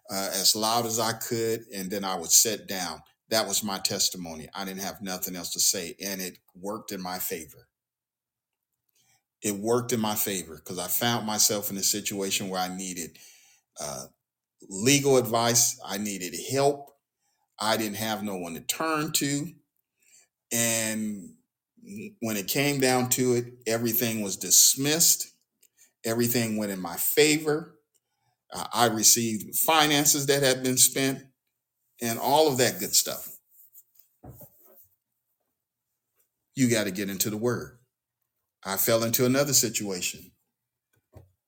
uh, 0.10 0.30
as 0.34 0.56
loud 0.56 0.86
as 0.86 1.00
I 1.00 1.14
could, 1.14 1.66
and 1.74 1.90
then 1.90 2.04
I 2.04 2.16
would 2.16 2.32
sit 2.32 2.68
down. 2.68 3.02
That 3.30 3.48
was 3.48 3.64
my 3.64 3.78
testimony. 3.80 4.50
I 4.54 4.66
didn't 4.66 4.82
have 4.82 5.02
nothing 5.02 5.36
else 5.36 5.54
to 5.54 5.60
say, 5.60 5.96
and 6.04 6.22
it 6.22 6.38
worked 6.56 6.92
in 6.92 7.02
my 7.02 7.20
favor. 7.20 7.68
It 9.42 9.56
worked 9.56 9.94
in 9.94 10.00
my 10.00 10.16
favor 10.16 10.56
because 10.56 10.78
I 10.78 10.88
found 10.88 11.26
myself 11.26 11.72
in 11.72 11.78
a 11.78 11.84
situation 11.84 12.50
where 12.50 12.60
I 12.60 12.76
needed 12.76 13.18
uh, 13.82 14.06
legal 14.70 15.18
advice, 15.18 15.80
I 15.86 15.98
needed 15.98 16.36
help, 16.52 16.92
I 17.60 17.78
didn't 17.78 17.98
have 17.98 18.24
no 18.24 18.36
one 18.36 18.54
to 18.56 18.62
turn 18.62 19.12
to, 19.14 19.48
and 20.52 21.34
when 22.20 22.38
it 22.38 22.48
came 22.48 22.80
down 22.80 23.10
to 23.10 23.34
it, 23.34 23.46
everything 23.66 24.22
was 24.22 24.38
dismissed. 24.38 25.34
Everything 26.06 26.58
went 26.58 26.72
in 26.72 26.82
my 26.82 26.96
favor. 26.96 27.76
Uh, 28.54 28.68
I 28.74 28.86
received 28.88 29.56
finances 29.56 30.26
that 30.28 30.44
had 30.44 30.64
been 30.64 30.78
spent 30.78 31.24
and 32.02 32.20
all 32.20 32.48
of 32.48 32.58
that 32.58 32.80
good 32.80 32.96
stuff. 32.96 33.38
You 36.56 36.70
got 36.70 36.84
to 36.84 36.92
get 36.92 37.10
into 37.10 37.30
the 37.30 37.38
word. 37.38 37.78
I 38.64 38.78
fell 38.78 39.04
into 39.04 39.26
another 39.26 39.54
situation 39.54 40.32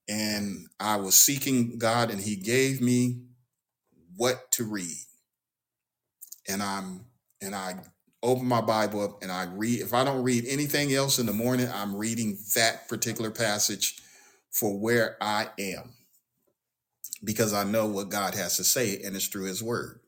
and 0.08 0.68
I 0.80 0.98
was 0.98 1.16
seeking 1.16 1.78
God 1.78 2.12
and 2.12 2.22
he 2.22 2.36
gave 2.36 2.82
me 2.82 3.22
what 4.16 4.52
to 4.54 4.66
read. 4.66 4.98
And 6.48 6.62
I'm 6.62 7.06
and 7.42 7.56
I 7.56 7.76
open 8.22 8.46
my 8.46 8.62
Bible 8.62 9.02
up 9.02 9.22
and 9.22 9.32
I 9.32 9.46
read. 9.46 9.82
If 9.82 9.94
I 9.94 10.04
don't 10.04 10.24
read 10.24 10.46
anything 10.48 10.94
else 10.94 11.20
in 11.20 11.26
the 11.26 11.34
morning, 11.34 11.68
I'm 11.74 11.96
reading 11.96 12.38
that 12.56 12.88
particular 12.88 13.32
passage 13.32 14.00
for 14.52 14.78
where 14.80 15.18
I 15.22 15.50
am 15.60 15.94
because 17.24 17.54
I 17.54 17.64
know 17.64 17.88
what 17.88 18.10
God 18.10 18.36
has 18.36 18.58
to 18.58 18.64
say 18.64 19.02
and 19.04 19.16
it's 19.16 19.28
through 19.28 19.46
his 19.46 19.64
word. 19.64 20.00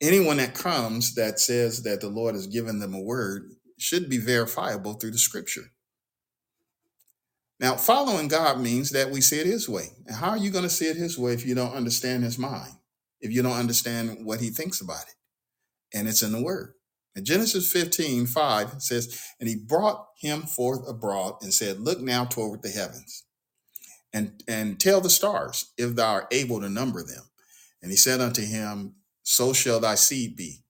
Anyone 0.00 0.38
that 0.38 0.54
comes 0.54 1.14
that 1.14 1.38
says 1.38 1.82
that 1.84 2.00
the 2.00 2.08
Lord 2.08 2.34
has 2.34 2.46
given 2.46 2.78
them 2.78 2.94
a 2.94 3.00
word 3.00 3.52
should 3.78 4.08
be 4.10 4.18
verifiable 4.18 4.94
through 4.94 5.12
the 5.12 5.18
scripture. 5.18 5.70
Now, 7.60 7.76
following 7.76 8.28
God 8.28 8.60
means 8.60 8.90
that 8.90 9.10
we 9.10 9.20
see 9.20 9.38
it 9.38 9.46
his 9.46 9.68
way. 9.68 9.88
And 10.06 10.16
how 10.16 10.30
are 10.30 10.36
you 10.36 10.50
going 10.50 10.64
to 10.64 10.70
see 10.70 10.86
it 10.86 10.96
his 10.96 11.18
way 11.18 11.32
if 11.32 11.46
you 11.46 11.54
don't 11.54 11.74
understand 11.74 12.24
his 12.24 12.38
mind? 12.38 12.72
If 13.20 13.32
you 13.32 13.42
don't 13.42 13.52
understand 13.52 14.24
what 14.24 14.40
he 14.40 14.50
thinks 14.50 14.80
about 14.80 15.02
it? 15.02 15.14
And 15.96 16.08
it's 16.08 16.22
in 16.22 16.32
the 16.32 16.42
word. 16.42 16.74
In 17.16 17.24
Genesis 17.24 17.70
15, 17.70 18.26
5 18.26 18.82
says, 18.82 19.22
And 19.38 19.48
he 19.48 19.56
brought 19.56 20.08
him 20.18 20.42
forth 20.42 20.88
abroad 20.88 21.36
and 21.42 21.54
said, 21.54 21.80
Look 21.80 22.00
now 22.00 22.24
toward 22.24 22.62
the 22.62 22.70
heavens 22.70 23.24
and, 24.14 24.42
and 24.46 24.78
tell 24.78 25.00
the 25.00 25.10
stars, 25.10 25.72
if 25.76 25.96
thou 25.96 26.12
art 26.12 26.28
able 26.30 26.60
to 26.60 26.68
number 26.68 27.02
them. 27.02 27.24
And 27.82 27.90
he 27.90 27.96
said 27.96 28.20
unto 28.20 28.42
him, 28.42 28.94
So 29.22 29.52
shall 29.52 29.80
thy 29.80 29.96
seed 29.96 30.36
be. 30.36 30.64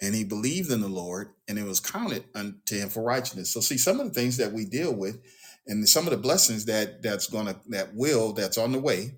And 0.00 0.14
he 0.14 0.24
believed 0.24 0.70
in 0.70 0.80
the 0.80 0.88
Lord, 0.88 1.30
and 1.48 1.58
it 1.58 1.64
was 1.64 1.80
counted 1.80 2.24
unto 2.34 2.76
him 2.76 2.88
for 2.88 3.02
righteousness. 3.02 3.50
So, 3.50 3.60
see, 3.60 3.78
some 3.78 3.98
of 3.98 4.06
the 4.06 4.12
things 4.12 4.36
that 4.36 4.52
we 4.52 4.64
deal 4.64 4.94
with, 4.94 5.20
and 5.66 5.88
some 5.88 6.04
of 6.06 6.10
the 6.12 6.16
blessings 6.18 6.66
that 6.66 7.02
that's 7.02 7.28
gonna 7.28 7.60
that 7.68 7.94
will 7.94 8.32
that's 8.32 8.58
on 8.58 8.72
the 8.72 8.80
way, 8.80 9.12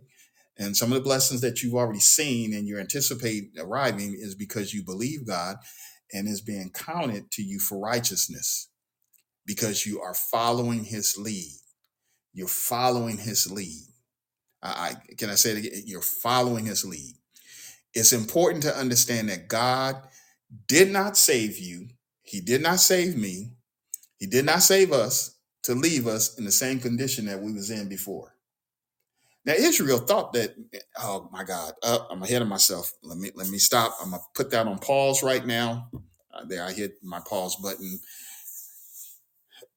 and 0.58 0.76
some 0.76 0.92
of 0.92 0.96
the 0.96 1.04
blessings 1.04 1.40
that 1.42 1.62
you've 1.62 1.74
already 1.74 2.00
seen 2.00 2.54
and 2.54 2.66
you 2.66 2.78
anticipate 2.78 3.50
arriving 3.58 4.14
is 4.18 4.34
because 4.34 4.74
you 4.74 4.84
believe 4.84 5.26
God 5.26 5.56
and 6.12 6.28
is 6.28 6.40
being 6.40 6.70
counted 6.70 7.30
to 7.32 7.42
you 7.42 7.58
for 7.60 7.78
righteousness 7.78 8.70
because 9.46 9.86
you 9.86 10.00
are 10.00 10.14
following 10.14 10.84
his 10.84 11.16
lead. 11.18 11.58
You're 12.34 12.48
following 12.48 13.18
his 13.18 13.50
lead. 13.50 13.86
I, 14.62 14.96
I 15.10 15.14
can 15.16 15.30
I 15.30 15.34
say 15.36 15.52
it 15.52 15.58
again? 15.58 15.82
You're 15.86 16.02
following 16.02 16.66
his 16.66 16.84
lead. 16.84 17.16
It's 17.94 18.12
important 18.12 18.62
to 18.64 18.76
understand 18.76 19.28
that 19.30 19.48
God 19.48 19.96
did 20.68 20.90
not 20.90 21.16
save 21.16 21.58
you. 21.58 21.88
He 22.22 22.40
did 22.40 22.62
not 22.62 22.80
save 22.80 23.16
me. 23.16 23.52
He 24.18 24.26
did 24.26 24.46
not 24.46 24.62
save 24.62 24.92
us 24.92 25.37
to 25.64 25.74
leave 25.74 26.06
us 26.06 26.38
in 26.38 26.44
the 26.44 26.52
same 26.52 26.80
condition 26.80 27.26
that 27.26 27.40
we 27.40 27.52
was 27.52 27.70
in 27.70 27.88
before. 27.88 28.34
Now 29.44 29.54
Israel 29.54 29.98
thought 29.98 30.32
that, 30.34 30.54
oh 31.00 31.28
my 31.32 31.44
God, 31.44 31.72
uh, 31.82 32.00
I'm 32.10 32.22
ahead 32.22 32.42
of 32.42 32.48
myself. 32.48 32.92
Let 33.02 33.18
me 33.18 33.30
let 33.34 33.48
me 33.48 33.58
stop. 33.58 33.96
I'm 34.02 34.10
gonna 34.10 34.22
put 34.34 34.50
that 34.50 34.66
on 34.66 34.78
pause 34.78 35.22
right 35.22 35.44
now. 35.46 35.90
Uh, 36.32 36.44
there, 36.46 36.64
I 36.64 36.72
hit 36.72 36.96
my 37.02 37.20
pause 37.20 37.56
button. 37.56 38.00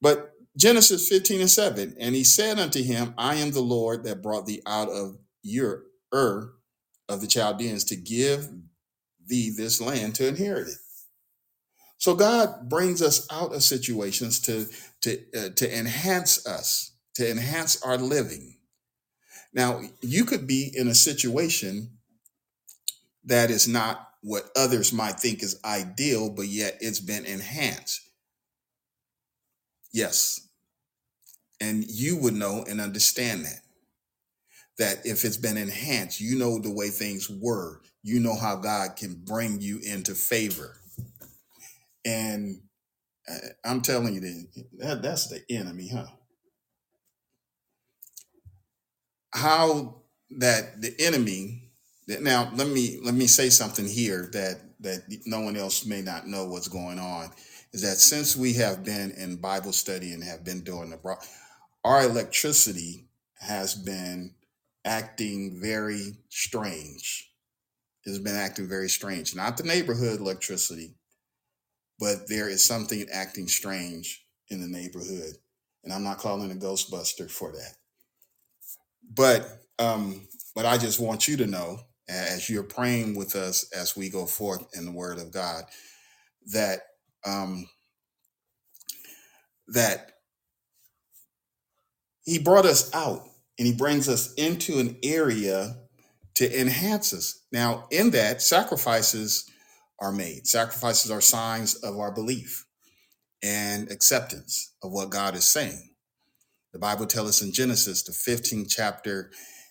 But 0.00 0.32
Genesis 0.56 1.08
15 1.08 1.42
and 1.42 1.50
7, 1.50 1.96
and 1.98 2.14
he 2.14 2.24
said 2.24 2.58
unto 2.58 2.82
him, 2.82 3.14
I 3.18 3.36
am 3.36 3.52
the 3.52 3.60
Lord 3.62 4.04
that 4.04 4.22
brought 4.22 4.46
thee 4.46 4.62
out 4.66 4.88
of 4.90 5.16
your 5.42 5.84
Ur 6.14 6.54
of 7.08 7.20
the 7.20 7.26
Chaldeans 7.26 7.84
to 7.84 7.96
give 7.96 8.48
thee 9.26 9.50
this 9.56 9.80
land 9.80 10.14
to 10.16 10.28
inherit 10.28 10.68
it. 10.68 10.76
So 11.98 12.14
God 12.14 12.68
brings 12.68 13.02
us 13.02 13.26
out 13.32 13.54
of 13.54 13.62
situations 13.62 14.40
to 14.40 14.66
to 15.02 15.18
uh, 15.36 15.48
to 15.50 15.78
enhance 15.78 16.46
us, 16.46 16.92
to 17.14 17.30
enhance 17.30 17.82
our 17.82 17.98
living. 17.98 18.58
Now, 19.52 19.82
you 20.00 20.24
could 20.24 20.46
be 20.46 20.72
in 20.74 20.88
a 20.88 20.94
situation 20.94 21.98
that 23.24 23.50
is 23.50 23.68
not 23.68 24.08
what 24.22 24.50
others 24.56 24.92
might 24.92 25.20
think 25.20 25.42
is 25.42 25.60
ideal, 25.64 26.30
but 26.30 26.46
yet 26.46 26.78
it's 26.80 27.00
been 27.00 27.24
enhanced. 27.26 28.00
Yes, 29.92 30.48
and 31.60 31.84
you 31.84 32.16
would 32.16 32.34
know 32.34 32.64
and 32.68 32.80
understand 32.80 33.44
that 33.44 33.60
that 34.78 35.04
if 35.04 35.24
it's 35.24 35.36
been 35.36 35.56
enhanced, 35.56 36.20
you 36.20 36.36
know 36.38 36.58
the 36.58 36.72
way 36.72 36.88
things 36.88 37.28
were. 37.28 37.80
You 38.02 38.20
know 38.20 38.34
how 38.34 38.56
God 38.56 38.96
can 38.96 39.14
bring 39.14 39.60
you 39.60 39.78
into 39.84 40.14
favor. 40.14 40.76
And 42.04 42.60
I'm 43.64 43.80
telling 43.80 44.14
you 44.14 44.20
that, 44.20 44.46
that 44.78 45.02
that's 45.02 45.28
the 45.28 45.42
enemy, 45.50 45.88
huh? 45.88 46.06
How 49.34 50.02
that 50.38 50.80
the 50.80 50.94
enemy 50.98 51.72
that 52.08 52.22
now 52.22 52.50
let 52.54 52.68
me 52.68 52.98
let 53.02 53.14
me 53.14 53.26
say 53.26 53.48
something 53.48 53.86
here 53.86 54.28
that 54.32 54.60
that 54.80 55.02
no 55.26 55.40
one 55.40 55.56
else 55.56 55.86
may 55.86 56.02
not 56.02 56.26
know 56.26 56.46
what's 56.46 56.68
going 56.68 56.98
on 56.98 57.30
is 57.72 57.82
that 57.82 57.96
since 57.96 58.36
we 58.36 58.52
have 58.54 58.84
been 58.84 59.12
in 59.12 59.36
Bible 59.36 59.72
study 59.72 60.12
and 60.12 60.22
have 60.22 60.44
been 60.44 60.60
doing 60.60 60.90
the 60.90 61.16
our 61.84 62.04
electricity 62.04 63.08
has 63.40 63.74
been 63.74 64.34
acting 64.84 65.60
very 65.60 66.16
strange. 66.28 67.30
It's 68.04 68.18
been 68.18 68.36
acting 68.36 68.68
very 68.68 68.88
strange. 68.88 69.34
Not 69.34 69.56
the 69.56 69.62
neighborhood 69.62 70.20
electricity, 70.20 70.94
but 72.02 72.28
there 72.28 72.48
is 72.48 72.64
something 72.64 73.06
acting 73.12 73.46
strange 73.46 74.26
in 74.48 74.60
the 74.60 74.66
neighborhood. 74.66 75.36
And 75.84 75.92
I'm 75.92 76.02
not 76.02 76.18
calling 76.18 76.50
a 76.50 76.54
Ghostbuster 76.56 77.30
for 77.30 77.52
that. 77.52 77.74
But 79.14 79.46
um, 79.78 80.26
but 80.56 80.66
I 80.66 80.78
just 80.78 80.98
want 80.98 81.28
you 81.28 81.36
to 81.36 81.46
know, 81.46 81.78
as 82.08 82.50
you're 82.50 82.64
praying 82.64 83.14
with 83.14 83.36
us 83.36 83.70
as 83.72 83.96
we 83.96 84.10
go 84.10 84.26
forth 84.26 84.66
in 84.74 84.84
the 84.84 84.90
Word 84.90 85.18
of 85.18 85.30
God, 85.30 85.62
that 86.52 86.80
um, 87.24 87.68
that 89.68 90.14
He 92.24 92.40
brought 92.40 92.66
us 92.66 92.92
out 92.92 93.28
and 93.60 93.68
He 93.68 93.74
brings 93.74 94.08
us 94.08 94.34
into 94.34 94.80
an 94.80 94.96
area 95.04 95.76
to 96.34 96.60
enhance 96.60 97.12
us. 97.12 97.44
Now, 97.52 97.86
in 97.92 98.10
that, 98.10 98.42
sacrifices 98.42 99.48
are 100.02 100.12
made. 100.12 100.46
Sacrifices 100.46 101.10
are 101.10 101.22
signs 101.22 101.76
of 101.76 101.98
our 101.98 102.12
belief 102.12 102.66
and 103.42 103.90
acceptance 103.90 104.74
of 104.82 104.92
what 104.92 105.10
God 105.10 105.34
is 105.34 105.46
saying. 105.46 105.94
The 106.72 106.78
Bible 106.78 107.06
tells 107.06 107.28
us 107.28 107.42
in 107.42 107.52
Genesis, 107.52 108.02
the 108.02 108.12
15th 108.12 108.68
chapter, 108.68 109.30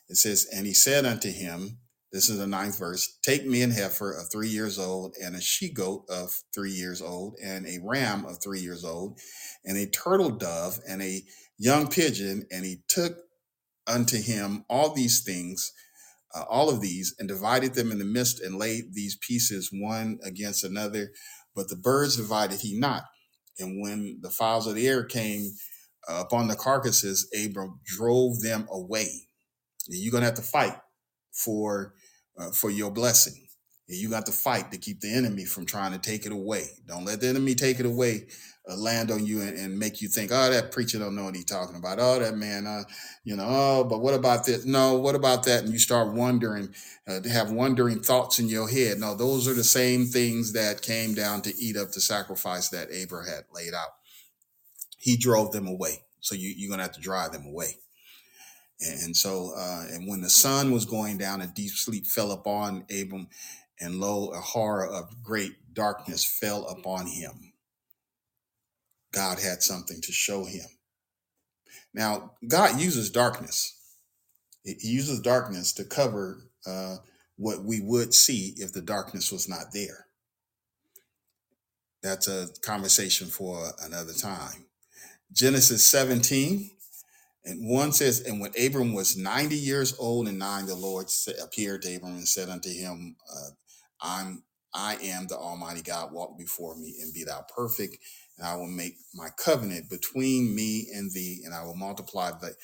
it 0.09 0.17
says, 0.17 0.47
And 0.53 0.65
he 0.65 0.73
said 0.73 1.05
unto 1.05 1.31
him, 1.31 1.79
this 2.11 2.29
is 2.29 2.39
the 2.39 2.47
ninth 2.47 2.77
verse, 2.77 3.17
take 3.21 3.45
me 3.45 3.61
an 3.61 3.71
heifer 3.71 4.11
of 4.11 4.29
three 4.29 4.49
years 4.49 4.77
old, 4.77 5.15
and 5.23 5.33
a 5.33 5.41
she 5.41 5.71
goat 5.71 6.03
of 6.09 6.35
three 6.53 6.71
years 6.71 7.01
old, 7.01 7.37
and 7.41 7.65
a 7.65 7.79
ram 7.81 8.25
of 8.25 8.43
three 8.43 8.59
years 8.59 8.83
old, 8.83 9.17
and 9.63 9.77
a 9.77 9.85
turtle 9.85 10.29
dove, 10.29 10.79
and 10.85 11.01
a 11.01 11.23
young 11.57 11.87
pigeon. 11.87 12.45
And 12.51 12.65
he 12.65 12.83
took 12.89 13.17
unto 13.87 14.21
him 14.21 14.65
all 14.69 14.93
these 14.93 15.23
things, 15.23 15.71
uh, 16.35 16.43
all 16.49 16.69
of 16.69 16.81
these, 16.81 17.15
and 17.19 17.27
divided 17.27 17.73
them 17.73 17.91
in 17.91 17.99
the 17.99 18.05
midst, 18.05 18.41
and 18.41 18.57
laid 18.57 18.93
these 18.93 19.17
pieces 19.17 19.69
one 19.71 20.19
against 20.23 20.63
another. 20.63 21.11
But 21.55 21.69
the 21.69 21.75
birds 21.75 22.15
divided 22.17 22.61
he 22.61 22.77
not. 22.77 23.03
And 23.59 23.81
when 23.81 24.19
the 24.21 24.29
fowls 24.29 24.67
of 24.67 24.75
the 24.75 24.87
air 24.87 25.03
came 25.03 25.51
uh, 26.09 26.23
upon 26.25 26.47
the 26.47 26.55
carcasses, 26.55 27.29
Abram 27.37 27.79
drove 27.85 28.41
them 28.41 28.67
away. 28.71 29.09
You're 29.87 30.11
gonna 30.11 30.25
have 30.25 30.35
to 30.35 30.41
fight 30.41 30.77
for 31.33 31.93
uh, 32.37 32.51
for 32.51 32.69
your 32.69 32.91
blessing. 32.91 33.47
And 33.89 33.97
you 33.97 34.09
got 34.09 34.25
to 34.27 34.31
fight 34.31 34.71
to 34.71 34.77
keep 34.77 35.01
the 35.01 35.13
enemy 35.13 35.45
from 35.45 35.65
trying 35.65 35.91
to 35.91 35.99
take 35.99 36.25
it 36.25 36.31
away. 36.31 36.65
Don't 36.87 37.05
let 37.05 37.19
the 37.19 37.27
enemy 37.27 37.55
take 37.55 37.79
it 37.79 37.85
away, 37.85 38.27
uh, 38.69 38.75
land 38.75 39.11
on 39.11 39.25
you, 39.25 39.41
and, 39.41 39.57
and 39.57 39.79
make 39.79 40.01
you 40.01 40.07
think, 40.07 40.31
oh, 40.31 40.49
that 40.49 40.71
preacher 40.71 40.99
don't 40.99 41.15
know 41.15 41.25
what 41.25 41.35
he's 41.35 41.45
talking 41.45 41.75
about. 41.75 41.99
Oh, 41.99 42.19
that 42.19 42.35
man, 42.35 42.67
uh, 42.67 42.83
you 43.23 43.35
know, 43.35 43.45
oh, 43.47 43.83
but 43.83 44.01
what 44.01 44.13
about 44.13 44.45
this? 44.45 44.65
No, 44.65 44.97
what 44.97 45.15
about 45.15 45.43
that? 45.43 45.63
And 45.63 45.73
you 45.73 45.79
start 45.79 46.13
wondering, 46.13 46.73
uh, 47.07 47.21
have 47.29 47.51
wondering 47.51 48.01
thoughts 48.01 48.39
in 48.39 48.47
your 48.47 48.69
head. 48.69 48.99
No, 48.99 49.15
those 49.15 49.47
are 49.47 49.53
the 49.53 49.63
same 49.63 50.05
things 50.05 50.53
that 50.53 50.81
came 50.81 51.13
down 51.13 51.41
to 51.41 51.55
eat 51.57 51.75
up 51.75 51.91
the 51.91 52.01
sacrifice 52.01 52.69
that 52.69 52.91
Abraham 52.91 53.33
had 53.33 53.45
laid 53.53 53.73
out. 53.73 53.89
He 54.97 55.17
drove 55.17 55.51
them 55.51 55.67
away. 55.67 56.03
So 56.19 56.35
you, 56.35 56.53
you're 56.55 56.69
going 56.69 56.77
to 56.77 56.83
have 56.83 56.93
to 56.93 57.01
drive 57.01 57.31
them 57.31 57.45
away. 57.45 57.77
And, 58.79 59.01
and 59.03 59.17
so, 59.17 59.53
uh, 59.57 59.85
and 59.91 60.07
when 60.07 60.21
the 60.21 60.29
sun 60.29 60.71
was 60.71 60.85
going 60.85 61.17
down, 61.17 61.41
a 61.41 61.47
deep 61.47 61.71
sleep 61.71 62.05
fell 62.05 62.31
upon 62.31 62.85
Abram, 62.95 63.27
and 63.79 63.99
lo, 63.99 64.29
a 64.29 64.39
horror 64.39 64.85
of 64.85 65.23
great 65.23 65.73
darkness 65.73 66.23
fell 66.23 66.67
upon 66.67 67.07
him. 67.07 67.50
God 69.13 69.39
had 69.39 69.61
something 69.61 70.01
to 70.01 70.11
show 70.11 70.45
him. 70.45 70.65
Now, 71.93 72.31
God 72.47 72.79
uses 72.79 73.09
darkness. 73.09 73.77
He 74.63 74.75
uses 74.81 75.19
darkness 75.19 75.73
to 75.73 75.83
cover 75.83 76.43
uh, 76.65 76.97
what 77.35 77.63
we 77.63 77.81
would 77.81 78.13
see 78.13 78.53
if 78.57 78.71
the 78.71 78.81
darkness 78.81 79.31
was 79.31 79.49
not 79.49 79.73
there. 79.73 80.05
That's 82.03 82.27
a 82.27 82.47
conversation 82.61 83.27
for 83.27 83.71
another 83.83 84.13
time. 84.13 84.65
Genesis 85.31 85.85
17 85.85 86.69
and 87.43 87.67
one 87.67 87.91
says, 87.91 88.21
and 88.21 88.39
when 88.39 88.51
Abram 88.63 88.93
was 88.93 89.17
90 89.17 89.55
years 89.55 89.95
old 89.97 90.27
and 90.27 90.37
nine, 90.37 90.67
the 90.67 90.75
Lord 90.75 91.07
appeared 91.41 91.81
to 91.83 91.95
Abram 91.95 92.13
and 92.13 92.27
said 92.27 92.49
unto 92.49 92.69
him, 92.69 93.15
uh, 93.33 93.49
I'm, 93.99 94.43
I 94.73 94.95
am 95.03 95.27
the 95.27 95.37
Almighty 95.37 95.81
God, 95.81 96.11
walk 96.11 96.37
before 96.37 96.77
me 96.77 96.95
and 97.01 97.13
be 97.13 97.23
thou 97.23 97.45
perfect. 97.55 97.97
And 98.37 98.47
I 98.47 98.55
will 98.55 98.67
make 98.67 98.95
my 99.15 99.29
covenant 99.37 99.89
between 99.89 100.55
me 100.55 100.87
and 100.93 101.11
thee, 101.13 101.41
and 101.45 101.53
I 101.53 101.63
will 101.63 101.75
multiply 101.75 102.31
the, 102.31 102.55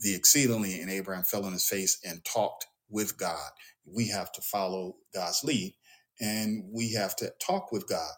the 0.00 0.14
exceedingly. 0.14 0.80
And 0.80 0.90
Abraham 0.90 1.24
fell 1.24 1.46
on 1.46 1.52
his 1.54 1.68
face 1.68 1.98
and 2.04 2.24
talked 2.24 2.66
with 2.90 3.18
God. 3.18 3.50
We 3.86 4.08
have 4.08 4.32
to 4.32 4.42
follow 4.42 4.96
God's 5.14 5.42
lead 5.44 5.74
and 6.20 6.64
we 6.72 6.92
have 6.94 7.16
to 7.16 7.32
talk 7.44 7.72
with 7.72 7.88
God. 7.88 8.12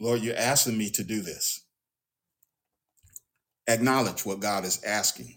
Lord, 0.00 0.22
you're 0.22 0.36
asking 0.36 0.78
me 0.78 0.90
to 0.92 1.04
do 1.04 1.22
this. 1.22 1.64
Acknowledge 3.68 4.26
what 4.26 4.40
God 4.40 4.64
is 4.64 4.82
asking 4.84 5.36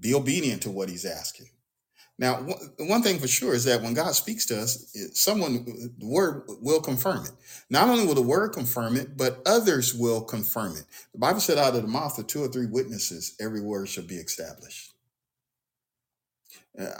be 0.00 0.14
obedient 0.14 0.62
to 0.62 0.70
what 0.70 0.88
he's 0.90 1.04
asking. 1.06 1.48
Now, 2.20 2.36
one 2.78 3.02
thing 3.02 3.18
for 3.18 3.28
sure 3.28 3.54
is 3.54 3.64
that 3.64 3.82
when 3.82 3.94
God 3.94 4.14
speaks 4.14 4.46
to 4.48 4.60
us, 4.60 4.94
someone, 5.14 5.64
the 5.98 6.06
word 6.06 6.44
will 6.62 6.82
confirm 6.82 7.24
it. 7.26 7.32
Not 7.70 7.88
only 7.88 8.06
will 8.06 8.14
the 8.14 8.22
word 8.22 8.50
confirm 8.50 8.98
it, 8.98 9.16
but 9.16 9.42
others 9.46 9.94
will 9.94 10.22
confirm 10.22 10.76
it. 10.76 10.84
The 11.14 11.18
Bible 11.18 11.40
said, 11.40 11.58
out 11.58 11.76
of 11.76 11.82
the 11.82 11.88
mouth 11.88 12.18
of 12.18 12.28
two 12.28 12.44
or 12.44 12.48
three 12.48 12.66
witnesses, 12.66 13.36
every 13.40 13.62
word 13.62 13.88
shall 13.88 14.04
be 14.04 14.16
established. 14.16 14.92
Uh, 16.78 16.90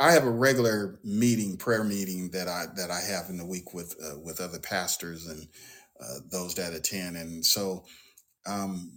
I 0.00 0.12
have 0.12 0.24
a 0.24 0.30
regular 0.30 1.00
meeting, 1.04 1.56
prayer 1.58 1.84
meeting 1.84 2.30
that 2.30 2.48
I 2.48 2.66
that 2.76 2.90
I 2.90 3.00
have 3.00 3.30
in 3.30 3.38
the 3.38 3.46
week 3.46 3.74
with 3.74 3.96
uh, 4.04 4.18
with 4.20 4.40
other 4.40 4.58
pastors 4.60 5.26
and 5.28 5.48
uh, 6.00 6.20
those 6.30 6.54
that 6.56 6.74
attend, 6.74 7.16
and 7.16 7.44
so 7.46 7.84
um, 8.46 8.92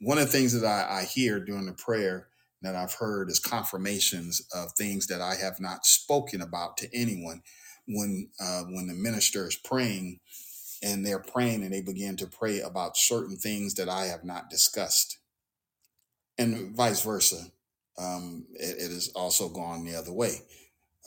one 0.00 0.18
of 0.18 0.26
the 0.26 0.32
things 0.32 0.58
that 0.60 0.66
I, 0.66 1.00
I 1.00 1.04
hear 1.04 1.40
during 1.40 1.66
the 1.66 1.72
prayer 1.72 2.27
that 2.62 2.74
I've 2.74 2.94
heard 2.94 3.30
is 3.30 3.38
confirmations 3.38 4.42
of 4.54 4.72
things 4.72 5.06
that 5.08 5.20
I 5.20 5.36
have 5.36 5.60
not 5.60 5.86
spoken 5.86 6.40
about 6.40 6.76
to 6.78 6.88
anyone. 6.94 7.42
When 7.86 8.30
uh, 8.40 8.62
when 8.64 8.86
the 8.86 8.94
minister 8.94 9.48
is 9.48 9.56
praying 9.56 10.20
and 10.82 11.06
they're 11.06 11.18
praying 11.18 11.62
and 11.62 11.72
they 11.72 11.80
begin 11.80 12.16
to 12.18 12.26
pray 12.26 12.60
about 12.60 12.96
certain 12.96 13.36
things 13.36 13.74
that 13.74 13.88
I 13.88 14.06
have 14.06 14.24
not 14.24 14.50
discussed, 14.50 15.18
and 16.38 16.76
vice 16.76 17.02
versa, 17.02 17.46
um, 17.98 18.46
it, 18.54 18.76
it 18.78 18.90
has 18.92 19.10
also 19.14 19.48
gone 19.48 19.84
the 19.84 19.96
other 19.96 20.12
way. 20.12 20.42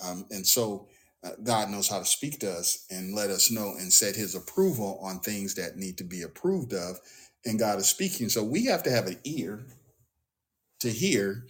Um, 0.03 0.25
and 0.31 0.45
so 0.45 0.87
uh, 1.23 1.31
God 1.43 1.69
knows 1.69 1.87
how 1.87 1.99
to 1.99 2.05
speak 2.05 2.39
to 2.39 2.51
us 2.51 2.85
and 2.89 3.15
let 3.15 3.29
us 3.29 3.51
know 3.51 3.73
and 3.77 3.93
set 3.93 4.15
His 4.15 4.35
approval 4.35 4.99
on 5.03 5.19
things 5.19 5.55
that 5.55 5.77
need 5.77 5.97
to 5.99 6.03
be 6.03 6.23
approved 6.23 6.73
of. 6.73 6.99
And 7.45 7.59
God 7.59 7.79
is 7.79 7.87
speaking, 7.87 8.29
so 8.29 8.43
we 8.43 8.65
have 8.65 8.83
to 8.83 8.91
have 8.91 9.07
an 9.07 9.19
ear 9.23 9.65
to 10.81 10.89
hear 10.89 11.45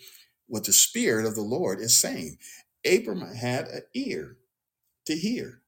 what 0.47 0.65
the 0.65 0.73
Spirit 0.73 1.25
of 1.25 1.35
the 1.35 1.41
Lord 1.41 1.79
is 1.79 1.97
saying. 1.97 2.37
Abram 2.85 3.21
had 3.21 3.67
an 3.67 3.81
ear 3.93 4.37
to 5.05 5.15
hear. 5.15 5.61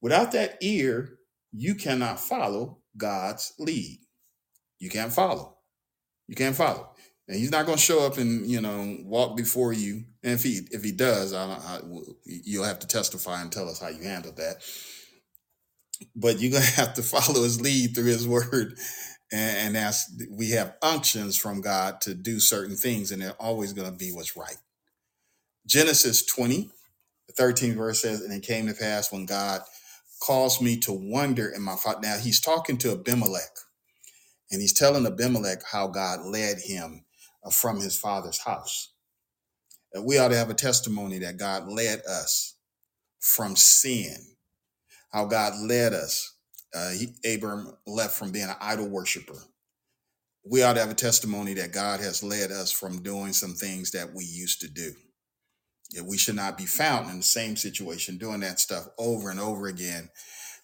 Without 0.00 0.32
that 0.32 0.58
ear, 0.62 1.18
you 1.52 1.74
cannot 1.74 2.20
follow 2.20 2.78
God's 2.96 3.52
lead. 3.58 4.00
You 4.78 4.88
can't 4.88 5.12
follow. 5.12 5.58
You 6.28 6.36
can't 6.36 6.56
follow. 6.56 6.90
And 7.28 7.38
he's 7.38 7.50
not 7.50 7.66
going 7.66 7.78
to 7.78 7.82
show 7.84 8.04
up 8.04 8.18
and 8.18 8.46
you 8.50 8.60
know 8.60 8.96
walk 9.04 9.36
before 9.36 9.72
you. 9.72 10.04
And 10.22 10.32
if 10.32 10.42
he 10.42 10.60
if 10.70 10.82
he 10.82 10.92
does, 10.92 11.32
I, 11.32 11.44
I, 11.44 11.80
you'll 12.24 12.64
have 12.64 12.80
to 12.80 12.86
testify 12.86 13.40
and 13.40 13.52
tell 13.52 13.68
us 13.68 13.80
how 13.80 13.88
you 13.88 14.02
handled 14.02 14.36
that. 14.36 14.56
But 16.16 16.40
you're 16.40 16.50
going 16.52 16.62
to 16.66 16.70
have 16.72 16.94
to 16.94 17.02
follow 17.02 17.42
his 17.42 17.60
lead 17.60 17.94
through 17.94 18.06
his 18.06 18.26
word. 18.26 18.78
And, 19.32 19.76
as 19.76 20.06
we 20.30 20.50
have 20.50 20.76
unctions 20.82 21.36
from 21.36 21.60
God 21.60 22.00
to 22.02 22.14
do 22.14 22.40
certain 22.40 22.76
things, 22.76 23.12
and 23.12 23.22
they're 23.22 23.32
always 23.40 23.72
going 23.72 23.90
to 23.90 23.96
be 23.96 24.10
what's 24.12 24.36
right. 24.36 24.56
Genesis 25.66 26.24
20, 26.26 26.70
the 27.28 27.32
13th 27.42 27.76
verse 27.76 28.02
says, 28.02 28.22
And 28.22 28.32
it 28.32 28.42
came 28.42 28.66
to 28.66 28.74
pass 28.74 29.12
when 29.12 29.26
God 29.26 29.62
caused 30.20 30.62
me 30.62 30.78
to 30.78 30.92
wonder 30.92 31.48
in 31.48 31.62
my 31.62 31.76
father. 31.76 32.00
Now 32.02 32.18
he's 32.18 32.40
talking 32.40 32.76
to 32.78 32.92
Abimelech, 32.92 33.56
and 34.50 34.60
he's 34.60 34.72
telling 34.72 35.06
Abimelech 35.06 35.62
how 35.70 35.88
God 35.88 36.20
led 36.26 36.58
him 36.58 37.04
uh, 37.44 37.50
from 37.50 37.80
his 37.80 37.96
father's 37.96 38.38
house. 38.38 38.92
And 39.92 40.04
we 40.04 40.18
ought 40.18 40.28
to 40.28 40.36
have 40.36 40.50
a 40.50 40.54
testimony 40.54 41.18
that 41.20 41.36
God 41.36 41.68
led 41.68 42.02
us 42.08 42.54
from 43.20 43.56
sin, 43.56 44.16
how 45.12 45.26
God 45.26 45.54
led 45.60 45.94
us. 45.94 46.34
Uh, 46.74 46.90
he, 46.90 47.34
Abram 47.34 47.76
left 47.86 48.14
from 48.14 48.30
being 48.30 48.48
an 48.48 48.56
idol 48.60 48.88
worshiper. 48.88 49.38
We 50.48 50.62
ought 50.62 50.74
to 50.74 50.80
have 50.80 50.90
a 50.90 50.94
testimony 50.94 51.54
that 51.54 51.72
God 51.72 52.00
has 52.00 52.22
led 52.22 52.50
us 52.50 52.72
from 52.72 53.02
doing 53.02 53.32
some 53.32 53.54
things 53.54 53.90
that 53.90 54.14
we 54.14 54.24
used 54.24 54.60
to 54.62 54.68
do. 54.68 54.92
We 56.04 56.16
should 56.18 56.36
not 56.36 56.56
be 56.56 56.66
found 56.66 57.10
in 57.10 57.16
the 57.18 57.22
same 57.22 57.56
situation 57.56 58.16
doing 58.16 58.40
that 58.40 58.60
stuff 58.60 58.86
over 58.96 59.30
and 59.30 59.40
over 59.40 59.66
again. 59.66 60.08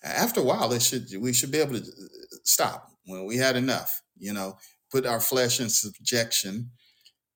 After 0.02 0.40
a 0.40 0.44
while, 0.44 0.72
it 0.72 0.82
should 0.82 1.08
we 1.18 1.32
should 1.32 1.50
be 1.50 1.58
able 1.58 1.80
to 1.80 1.82
uh, 1.82 2.36
stop 2.44 2.90
when 3.06 3.24
we 3.26 3.36
had 3.36 3.56
enough. 3.56 4.02
You 4.16 4.32
know, 4.32 4.56
put 4.90 5.04
our 5.04 5.20
flesh 5.20 5.60
in 5.60 5.68
subjection 5.68 6.70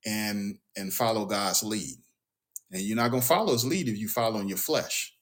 and 0.06 0.58
and 0.76 0.92
follow 0.92 1.24
God's 1.26 1.62
lead. 1.62 1.96
And 2.70 2.82
you're 2.82 2.96
not 2.96 3.10
going 3.10 3.22
to 3.22 3.26
follow 3.26 3.52
His 3.52 3.64
lead 3.64 3.88
if 3.88 3.98
you 3.98 4.08
follow 4.08 4.38
in 4.38 4.48
your 4.48 4.58
flesh, 4.58 5.14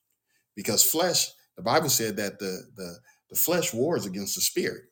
because 0.54 0.82
flesh. 0.82 1.28
The 1.56 1.62
Bible 1.62 1.88
said 1.88 2.16
that 2.18 2.38
the 2.38 2.62
the 2.76 2.98
the 3.30 3.36
flesh 3.36 3.74
wars 3.74 4.06
against 4.06 4.34
the 4.34 4.40
spirit, 4.40 4.84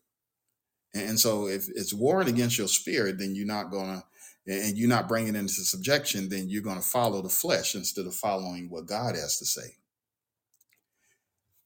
and 0.95 1.19
so 1.21 1.47
if 1.47 1.69
it's 1.75 1.93
warring 1.93 2.29
against 2.29 2.59
your 2.59 2.69
spirit, 2.69 3.19
then 3.19 3.35
you're 3.35 3.47
not 3.47 3.71
going 3.71 3.97
to 3.97 4.05
and 4.49 4.79
you're 4.79 4.89
not 4.89 5.09
bringing 5.09 5.35
it 5.35 5.39
into 5.39 5.55
subjection, 5.55 6.29
then 6.29 6.49
you're 6.49 6.63
going 6.63 6.81
to 6.81 6.87
follow 6.87 7.21
the 7.21 7.29
flesh 7.29 7.75
instead 7.75 8.07
of 8.07 8.15
following 8.15 8.71
what 8.71 8.87
God 8.87 9.17
has 9.17 9.39
to 9.39 9.45
say. 9.45 9.77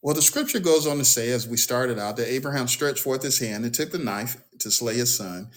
Well, 0.03 0.15
the 0.15 0.23
scripture 0.23 0.61
goes 0.61 0.87
on 0.87 0.97
to 0.97 1.05
say, 1.05 1.31
as 1.31 1.47
we 1.47 1.59
started 1.59 1.99
out, 1.99 2.17
that 2.17 2.33
Abraham 2.33 2.69
stretched 2.69 3.01
forth 3.01 3.23
his 3.23 3.39
hand 3.39 3.65
and 3.67 3.75
took 3.75 3.91
the 3.91 3.99
knife 3.99 4.39
to 4.61 4.71
slay 4.71 4.95
his 4.95 5.15
son. 5.15 5.51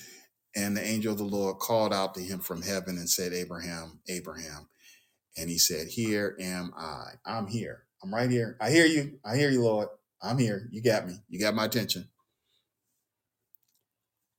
And 0.55 0.75
the 0.75 0.85
angel 0.85 1.13
of 1.13 1.17
the 1.17 1.23
Lord 1.23 1.59
called 1.59 1.93
out 1.93 2.13
to 2.15 2.21
him 2.21 2.39
from 2.39 2.61
heaven 2.61 2.97
and 2.97 3.09
said, 3.09 3.31
Abraham, 3.31 4.01
Abraham. 4.09 4.67
And 5.37 5.49
he 5.49 5.57
said, 5.57 5.87
Here 5.87 6.35
am 6.39 6.73
I. 6.77 7.13
I'm 7.25 7.47
here. 7.47 7.83
I'm 8.03 8.13
right 8.13 8.29
here. 8.29 8.57
I 8.59 8.69
hear 8.69 8.85
you. 8.85 9.19
I 9.25 9.37
hear 9.37 9.49
you, 9.49 9.63
Lord. 9.63 9.87
I'm 10.23 10.37
here. 10.37 10.69
You 10.71 10.81
got 10.81 11.05
me. 11.05 11.15
You 11.29 11.39
got 11.39 11.53
my 11.53 11.65
attention. 11.65 12.07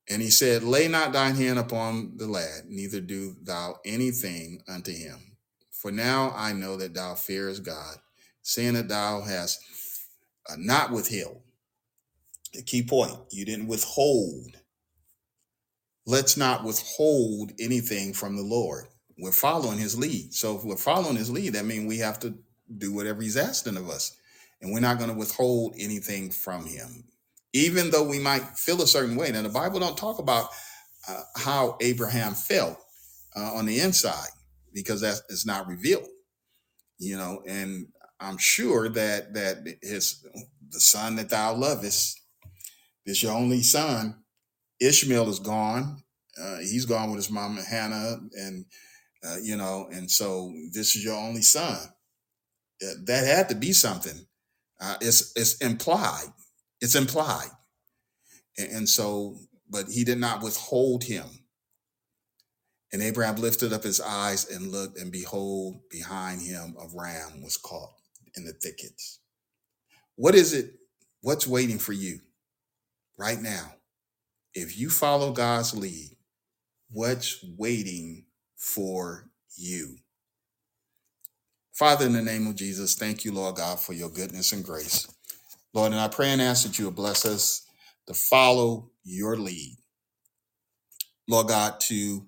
And 0.09 0.21
he 0.21 0.31
said, 0.31 0.63
Lay 0.63 0.89
not 0.89 1.13
thine 1.13 1.35
hand 1.35 1.59
upon 1.59 2.17
the 2.17 2.27
lad, 2.27 2.65
neither 2.67 3.01
do 3.01 3.37
thou 3.43 3.77
anything 3.85 4.63
unto 4.69 4.93
him. 4.93 5.37
For 5.71 5.91
now 5.91 6.33
I 6.37 6.53
know 6.53 6.77
that 6.77 6.95
thou 6.95 7.15
fearest 7.15 7.63
God, 7.63 7.97
seeing 8.43 8.75
that 8.75 8.89
thou 8.89 9.23
hast 9.23 9.61
uh, 10.49 10.55
not 10.59 10.91
withheld. 10.91 11.41
The 12.53 12.63
key 12.63 12.83
point 12.83 13.15
you 13.31 13.45
didn't 13.45 13.67
withhold. 13.67 14.57
Let's 16.07 16.37
not 16.37 16.65
withhold 16.65 17.53
anything 17.59 18.13
from 18.13 18.37
the 18.37 18.43
Lord. 18.43 18.87
We're 19.19 19.33
following 19.33 19.79
his 19.79 19.99
lead. 19.99 20.35
So 20.35 20.57
if 20.57 20.65
we're 20.65 20.77
following 20.77 21.17
his 21.17 21.31
lead, 21.31 21.55
that 21.55 21.65
means 21.65 21.87
we 21.87 21.99
have 21.99 22.19
to 22.21 22.35
do 22.79 22.93
whatever 22.93 23.23
he's 23.23 23.37
asking 23.37 23.77
of 23.77 23.89
us. 23.89 24.17
And 24.65 24.73
we're 24.73 24.81
not 24.81 24.99
going 24.99 25.11
to 25.11 25.17
withhold 25.17 25.75
anything 25.79 26.31
from 26.33 26.67
him 26.67 27.05
even 27.55 27.91
though 27.91 28.03
we 28.03 28.19
might 28.19 28.43
feel 28.59 28.83
a 28.83 28.87
certain 28.87 29.17
way. 29.17 29.31
Now, 29.31 29.43
the 29.43 29.49
Bible 29.49 29.79
don't 29.79 29.97
talk 29.97 30.19
about 30.19 30.49
uh, 31.09 31.23
how 31.37 31.77
Abraham 31.81 32.35
felt 32.35 32.77
uh, 33.37 33.53
on 33.55 33.65
the 33.65 33.79
inside 33.79 34.29
because 34.75 35.01
that 35.01 35.21
is 35.29 35.47
not 35.47 35.69
revealed, 35.69 36.09
you 36.99 37.17
know. 37.17 37.43
And 37.47 37.87
I'm 38.21 38.39
sure 38.39 38.89
that 38.89 39.35
that 39.35 39.59
his 39.83 40.27
the 40.71 40.81
son 40.81 41.15
that 41.17 41.31
thou 41.31 41.55
lovest, 41.55 42.21
this 43.07 43.23
your 43.23 43.33
only 43.33 43.63
son. 43.63 44.17
Ishmael 44.81 45.29
is 45.29 45.39
gone. 45.39 46.03
Uh, 46.37 46.59
he's 46.59 46.85
gone 46.85 47.11
with 47.11 47.19
his 47.19 47.31
mama 47.31 47.63
Hannah, 47.63 48.17
and 48.37 48.65
uh, 49.25 49.37
you 49.41 49.57
know, 49.57 49.89
and 49.93 50.11
so 50.11 50.53
this 50.73 50.97
is 50.97 51.05
your 51.05 51.17
only 51.17 51.43
son. 51.43 51.79
Uh, 52.83 52.95
that 53.05 53.25
had 53.25 53.49
to 53.51 53.55
be 53.55 53.73
something. 53.73 54.27
Uh, 54.81 54.97
it's 55.01 55.33
it's 55.37 55.57
implied 55.59 56.33
it's 56.85 56.95
implied. 56.95 57.49
And, 58.59 58.71
and 58.71 58.89
so, 58.89 59.39
but 59.71 59.87
he 59.89 60.05
did 60.05 60.19
not 60.19 60.43
withhold 60.43 61.05
him. 61.05 61.27
And 62.93 63.03
Abraham 63.03 63.37
lifted 63.37 63.73
up 63.73 63.83
his 63.83 64.01
eyes 64.01 64.49
and 64.49 64.71
looked, 64.71 64.99
and 64.99 65.11
behold, 65.11 65.81
behind 65.91 66.43
him 66.43 66.77
a 66.79 66.87
ram 66.95 67.43
was 67.43 67.57
caught 67.57 67.91
in 68.37 68.45
the 68.45 68.53
thickets. 68.53 69.21
What 70.17 70.35
is 70.35 70.53
it? 70.53 70.75
What's 71.23 71.47
waiting 71.47 71.79
for 71.79 71.93
you 71.93 72.21
right 73.19 73.41
now? 73.41 73.73
If 74.53 74.79
you 74.79 74.91
follow 74.91 75.33
God's 75.33 75.75
lead, 75.75 76.17
what's 76.91 77.43
waiting 77.57 78.27
for 78.57 79.31
you? 79.57 79.97
Father, 81.75 82.07
in 82.07 82.13
the 82.13 82.23
name 82.23 82.47
of 82.47 82.55
Jesus, 82.55 82.95
thank 82.95 83.25
you, 83.25 83.33
Lord 83.33 83.57
God, 83.57 83.81
for 83.81 83.95
your 83.95 84.09
goodness 84.09 84.53
and 84.53 84.65
grace. 84.65 85.09
Lord, 85.73 85.91
and 85.91 86.01
I 86.01 86.07
pray 86.07 86.31
and 86.31 86.41
ask 86.41 86.65
that 86.65 86.79
you 86.79 86.85
will 86.85 86.93
bless 86.93 87.25
us 87.25 87.67
to 88.07 88.15
follow 88.15 88.93
your 89.03 89.37
lead. 89.37 89.77
Lord 91.29 91.49
God, 91.49 91.81
to 91.81 92.27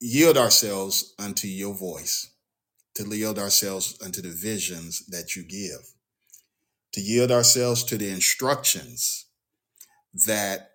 yield 0.00 0.36
ourselves 0.36 1.14
unto 1.18 1.48
your 1.48 1.74
voice, 1.74 2.30
to 2.96 3.04
yield 3.04 3.38
ourselves 3.38 3.98
unto 4.04 4.20
the 4.20 4.28
visions 4.28 5.06
that 5.06 5.34
you 5.34 5.44
give, 5.44 5.80
to 6.92 7.00
yield 7.00 7.30
ourselves 7.30 7.84
to 7.84 7.96
the 7.96 8.10
instructions 8.10 9.26
that 10.26 10.72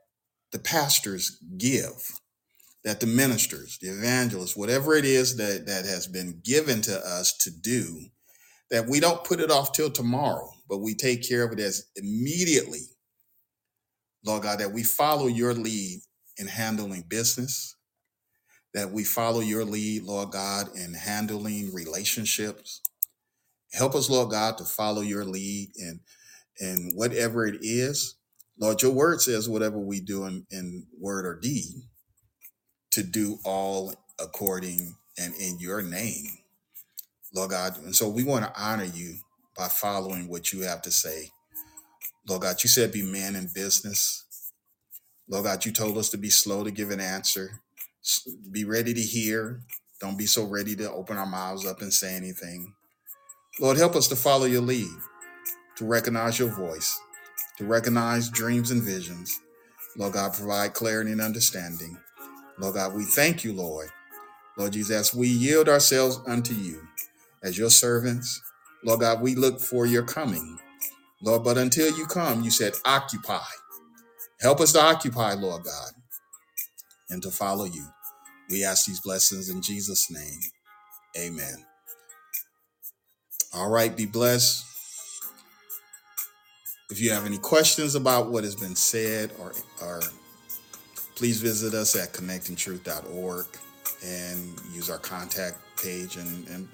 the 0.52 0.60
pastors 0.60 1.38
give, 1.58 2.20
that 2.84 3.00
the 3.00 3.08
ministers, 3.08 3.78
the 3.82 3.88
evangelists, 3.88 4.58
whatever 4.58 4.96
it 4.96 5.06
is 5.06 5.38
that, 5.38 5.66
that 5.68 5.86
has 5.86 6.08
been 6.08 6.42
given 6.44 6.82
to 6.82 6.98
us 6.98 7.36
to 7.38 7.52
do, 7.52 8.08
that 8.72 8.88
we 8.88 9.00
don't 9.00 9.24
put 9.24 9.40
it 9.40 9.52
off 9.52 9.72
till 9.72 9.90
tomorrow, 9.90 10.52
but 10.70 10.80
we 10.80 10.94
take 10.94 11.28
care 11.28 11.44
of 11.46 11.54
it 11.54 11.60
as 11.60 11.86
immediately, 11.96 12.82
Lord 14.26 14.44
God, 14.44 14.60
that 14.60 14.74
we 14.74 14.84
follow 14.84 15.28
your 15.28 15.54
lead 15.54 16.02
in 16.38 16.48
handling 16.48 17.04
business, 17.08 17.76
that 18.74 18.92
we 18.92 19.04
follow 19.04 19.40
your 19.40 19.64
lead, 19.64 20.04
Lord 20.04 20.32
God, 20.32 20.68
in 20.76 20.94
handling 20.94 21.74
relationships. 21.74 22.82
Help 23.74 23.96
us, 23.96 24.10
Lord 24.10 24.32
God, 24.32 24.58
to 24.58 24.66
follow 24.66 25.02
your 25.02 25.26
lead 25.26 25.72
in, 25.78 26.00
in 26.60 26.92
whatever 26.96 27.46
it 27.46 27.60
is. 27.62 28.16
Lord, 28.60 28.82
your 28.82 28.92
word 28.92 29.22
says 29.22 29.50
whatever 29.50 29.80
we 29.80 30.00
do 30.00 30.26
in, 30.26 30.46
in 30.52 30.86
word 31.00 31.26
or 31.26 31.40
deed, 31.40 31.74
to 32.94 33.04
do 33.04 33.40
all 33.44 33.94
according 34.20 34.96
and 35.18 35.34
in 35.36 35.60
your 35.60 35.82
name. 35.82 36.28
Lord 37.34 37.50
God. 37.50 37.78
And 37.80 37.96
so 37.96 38.08
we 38.08 38.24
want 38.24 38.46
to 38.46 38.62
honor 38.62 38.86
you 38.86 39.16
by 39.58 39.68
following 39.68 40.28
what 40.28 40.54
you 40.54 40.62
have 40.62 40.82
to 40.84 40.92
say. 40.92 41.32
Lord 42.28 42.44
God, 42.44 42.64
you 42.64 42.70
said 42.70 42.92
be 42.92 43.02
man 43.02 43.36
in 43.36 43.50
business. 43.54 44.24
Lord 45.28 45.46
God, 45.46 45.66
you 45.66 45.72
told 45.72 45.98
us 45.98 46.10
to 46.10 46.18
be 46.18 46.30
slow 46.30 46.64
to 46.64 46.72
give 46.72 46.92
an 46.92 47.00
answer, 47.00 47.62
be 48.52 48.66
ready 48.66 48.94
to 48.94 49.02
hear. 49.02 49.62
Don't 50.00 50.18
be 50.18 50.26
so 50.26 50.44
ready 50.46 50.76
to 50.76 50.92
open 50.92 51.18
our 51.18 51.26
mouths 51.26 51.66
up 51.66 51.82
and 51.82 51.94
say 51.94 52.14
anything. 52.16 52.74
Lord, 53.60 53.78
help 53.78 53.96
us 53.96 54.08
to 54.10 54.16
follow 54.16 54.46
your 54.46 54.62
lead, 54.62 54.92
to 55.78 55.86
recognize 55.86 56.38
your 56.38 56.50
voice, 56.50 57.00
to 57.58 57.66
recognize 57.66 58.30
dreams 58.30 58.72
and 58.72 58.84
visions. 58.84 59.40
Lord 59.98 60.14
God, 60.14 60.34
provide 60.34 60.74
clarity 60.74 61.12
and 61.12 61.22
understanding. 61.22 61.98
Lord 62.60 62.76
God, 62.76 62.94
we 62.94 63.06
thank 63.06 63.44
you, 63.44 63.54
Lord. 63.54 63.90
Lord 64.58 64.74
Jesus, 64.74 64.96
as 64.96 65.16
we 65.16 65.28
yield 65.28 65.68
ourselves 65.68 66.20
unto 66.28 66.54
you 66.54 66.82
as 67.44 67.58
your 67.58 67.70
servants, 67.70 68.42
Lord 68.84 69.00
God, 69.00 69.22
we 69.22 69.36
look 69.36 69.60
for 69.60 69.86
your 69.86 70.04
coming. 70.04 70.60
Lord, 71.22 71.44
but 71.44 71.58
until 71.58 71.96
you 71.98 72.06
come, 72.06 72.44
you 72.44 72.52
said, 72.52 72.74
occupy. 72.86 73.42
Help 74.42 74.60
us 74.60 74.74
to 74.74 74.82
occupy, 74.82 75.34
Lord 75.34 75.64
God, 75.64 75.92
and 77.10 77.24
to 77.24 77.32
follow 77.32 77.66
you. 77.66 77.86
We 78.50 78.64
ask 78.66 78.86
these 78.86 79.00
blessings 79.00 79.50
in 79.50 79.62
Jesus' 79.62 80.12
name. 80.12 80.40
Amen. 81.18 81.66
All 83.54 83.70
right, 83.70 83.96
be 83.96 84.06
blessed. 84.06 84.66
If 86.92 87.02
you 87.02 87.12
have 87.12 87.26
any 87.26 87.38
questions 87.38 87.96
about 87.96 88.30
what 88.30 88.44
has 88.44 88.56
been 88.56 88.76
said 88.76 89.32
or, 89.40 89.54
or 89.82 90.02
please 91.16 91.42
visit 91.42 91.74
us 91.74 91.96
at 91.96 92.14
connectingtruth.org 92.14 93.46
and 94.06 94.60
use 94.72 94.90
our 94.90 94.98
contact 94.98 95.58
page 95.78 96.18
and, 96.18 96.48
and 96.50 96.68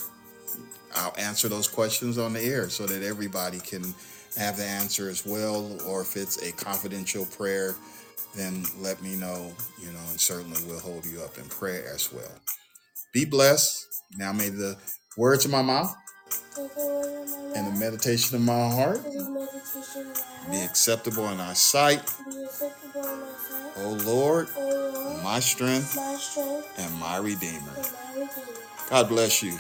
I'll 0.96 1.14
answer 1.18 1.48
those 1.48 1.68
questions 1.68 2.18
on 2.18 2.34
the 2.34 2.42
air 2.42 2.70
so 2.70 2.86
that 2.88 3.04
everybody 3.04 3.60
can 3.60 3.94
have 4.38 4.58
the 4.58 4.66
answer 4.66 5.10
as 5.10 5.26
well. 5.26 5.78
Or 5.86 6.02
if 6.02 6.16
it's 6.18 6.42
a 6.42 6.52
confidential 6.52 7.26
prayer, 7.26 7.76
then 8.36 8.66
let 8.80 9.02
me 9.02 9.16
know, 9.16 9.52
you 9.80 9.92
know, 9.92 10.00
and 10.10 10.20
certainly 10.20 10.62
we'll 10.68 10.80
hold 10.80 11.06
you 11.06 11.22
up 11.22 11.38
in 11.38 11.46
prayer 11.46 11.92
as 11.94 12.12
well. 12.12 12.32
Be 13.14 13.26
blessed. 13.26 13.86
Now 14.18 14.34
may 14.34 14.50
the 14.50 14.78
words 15.18 15.46
of 15.46 15.52
my 15.52 15.62
mouth 15.62 15.96
and 17.56 17.68
the 17.68 17.80
meditation 17.80 18.36
of 18.36 18.42
my 18.42 18.70
heart 18.70 19.04
be 20.52 20.62
acceptable 20.62 21.28
in 21.30 21.40
our 21.40 21.56
sight. 21.56 22.02
O 23.78 23.98
Lord, 24.06 24.48
my 25.24 25.40
strength 25.40 25.98
and 26.78 26.94
my 27.00 27.18
Redeemer. 27.18 27.76
God 28.90 29.10
bless 29.10 29.44
you. 29.44 29.58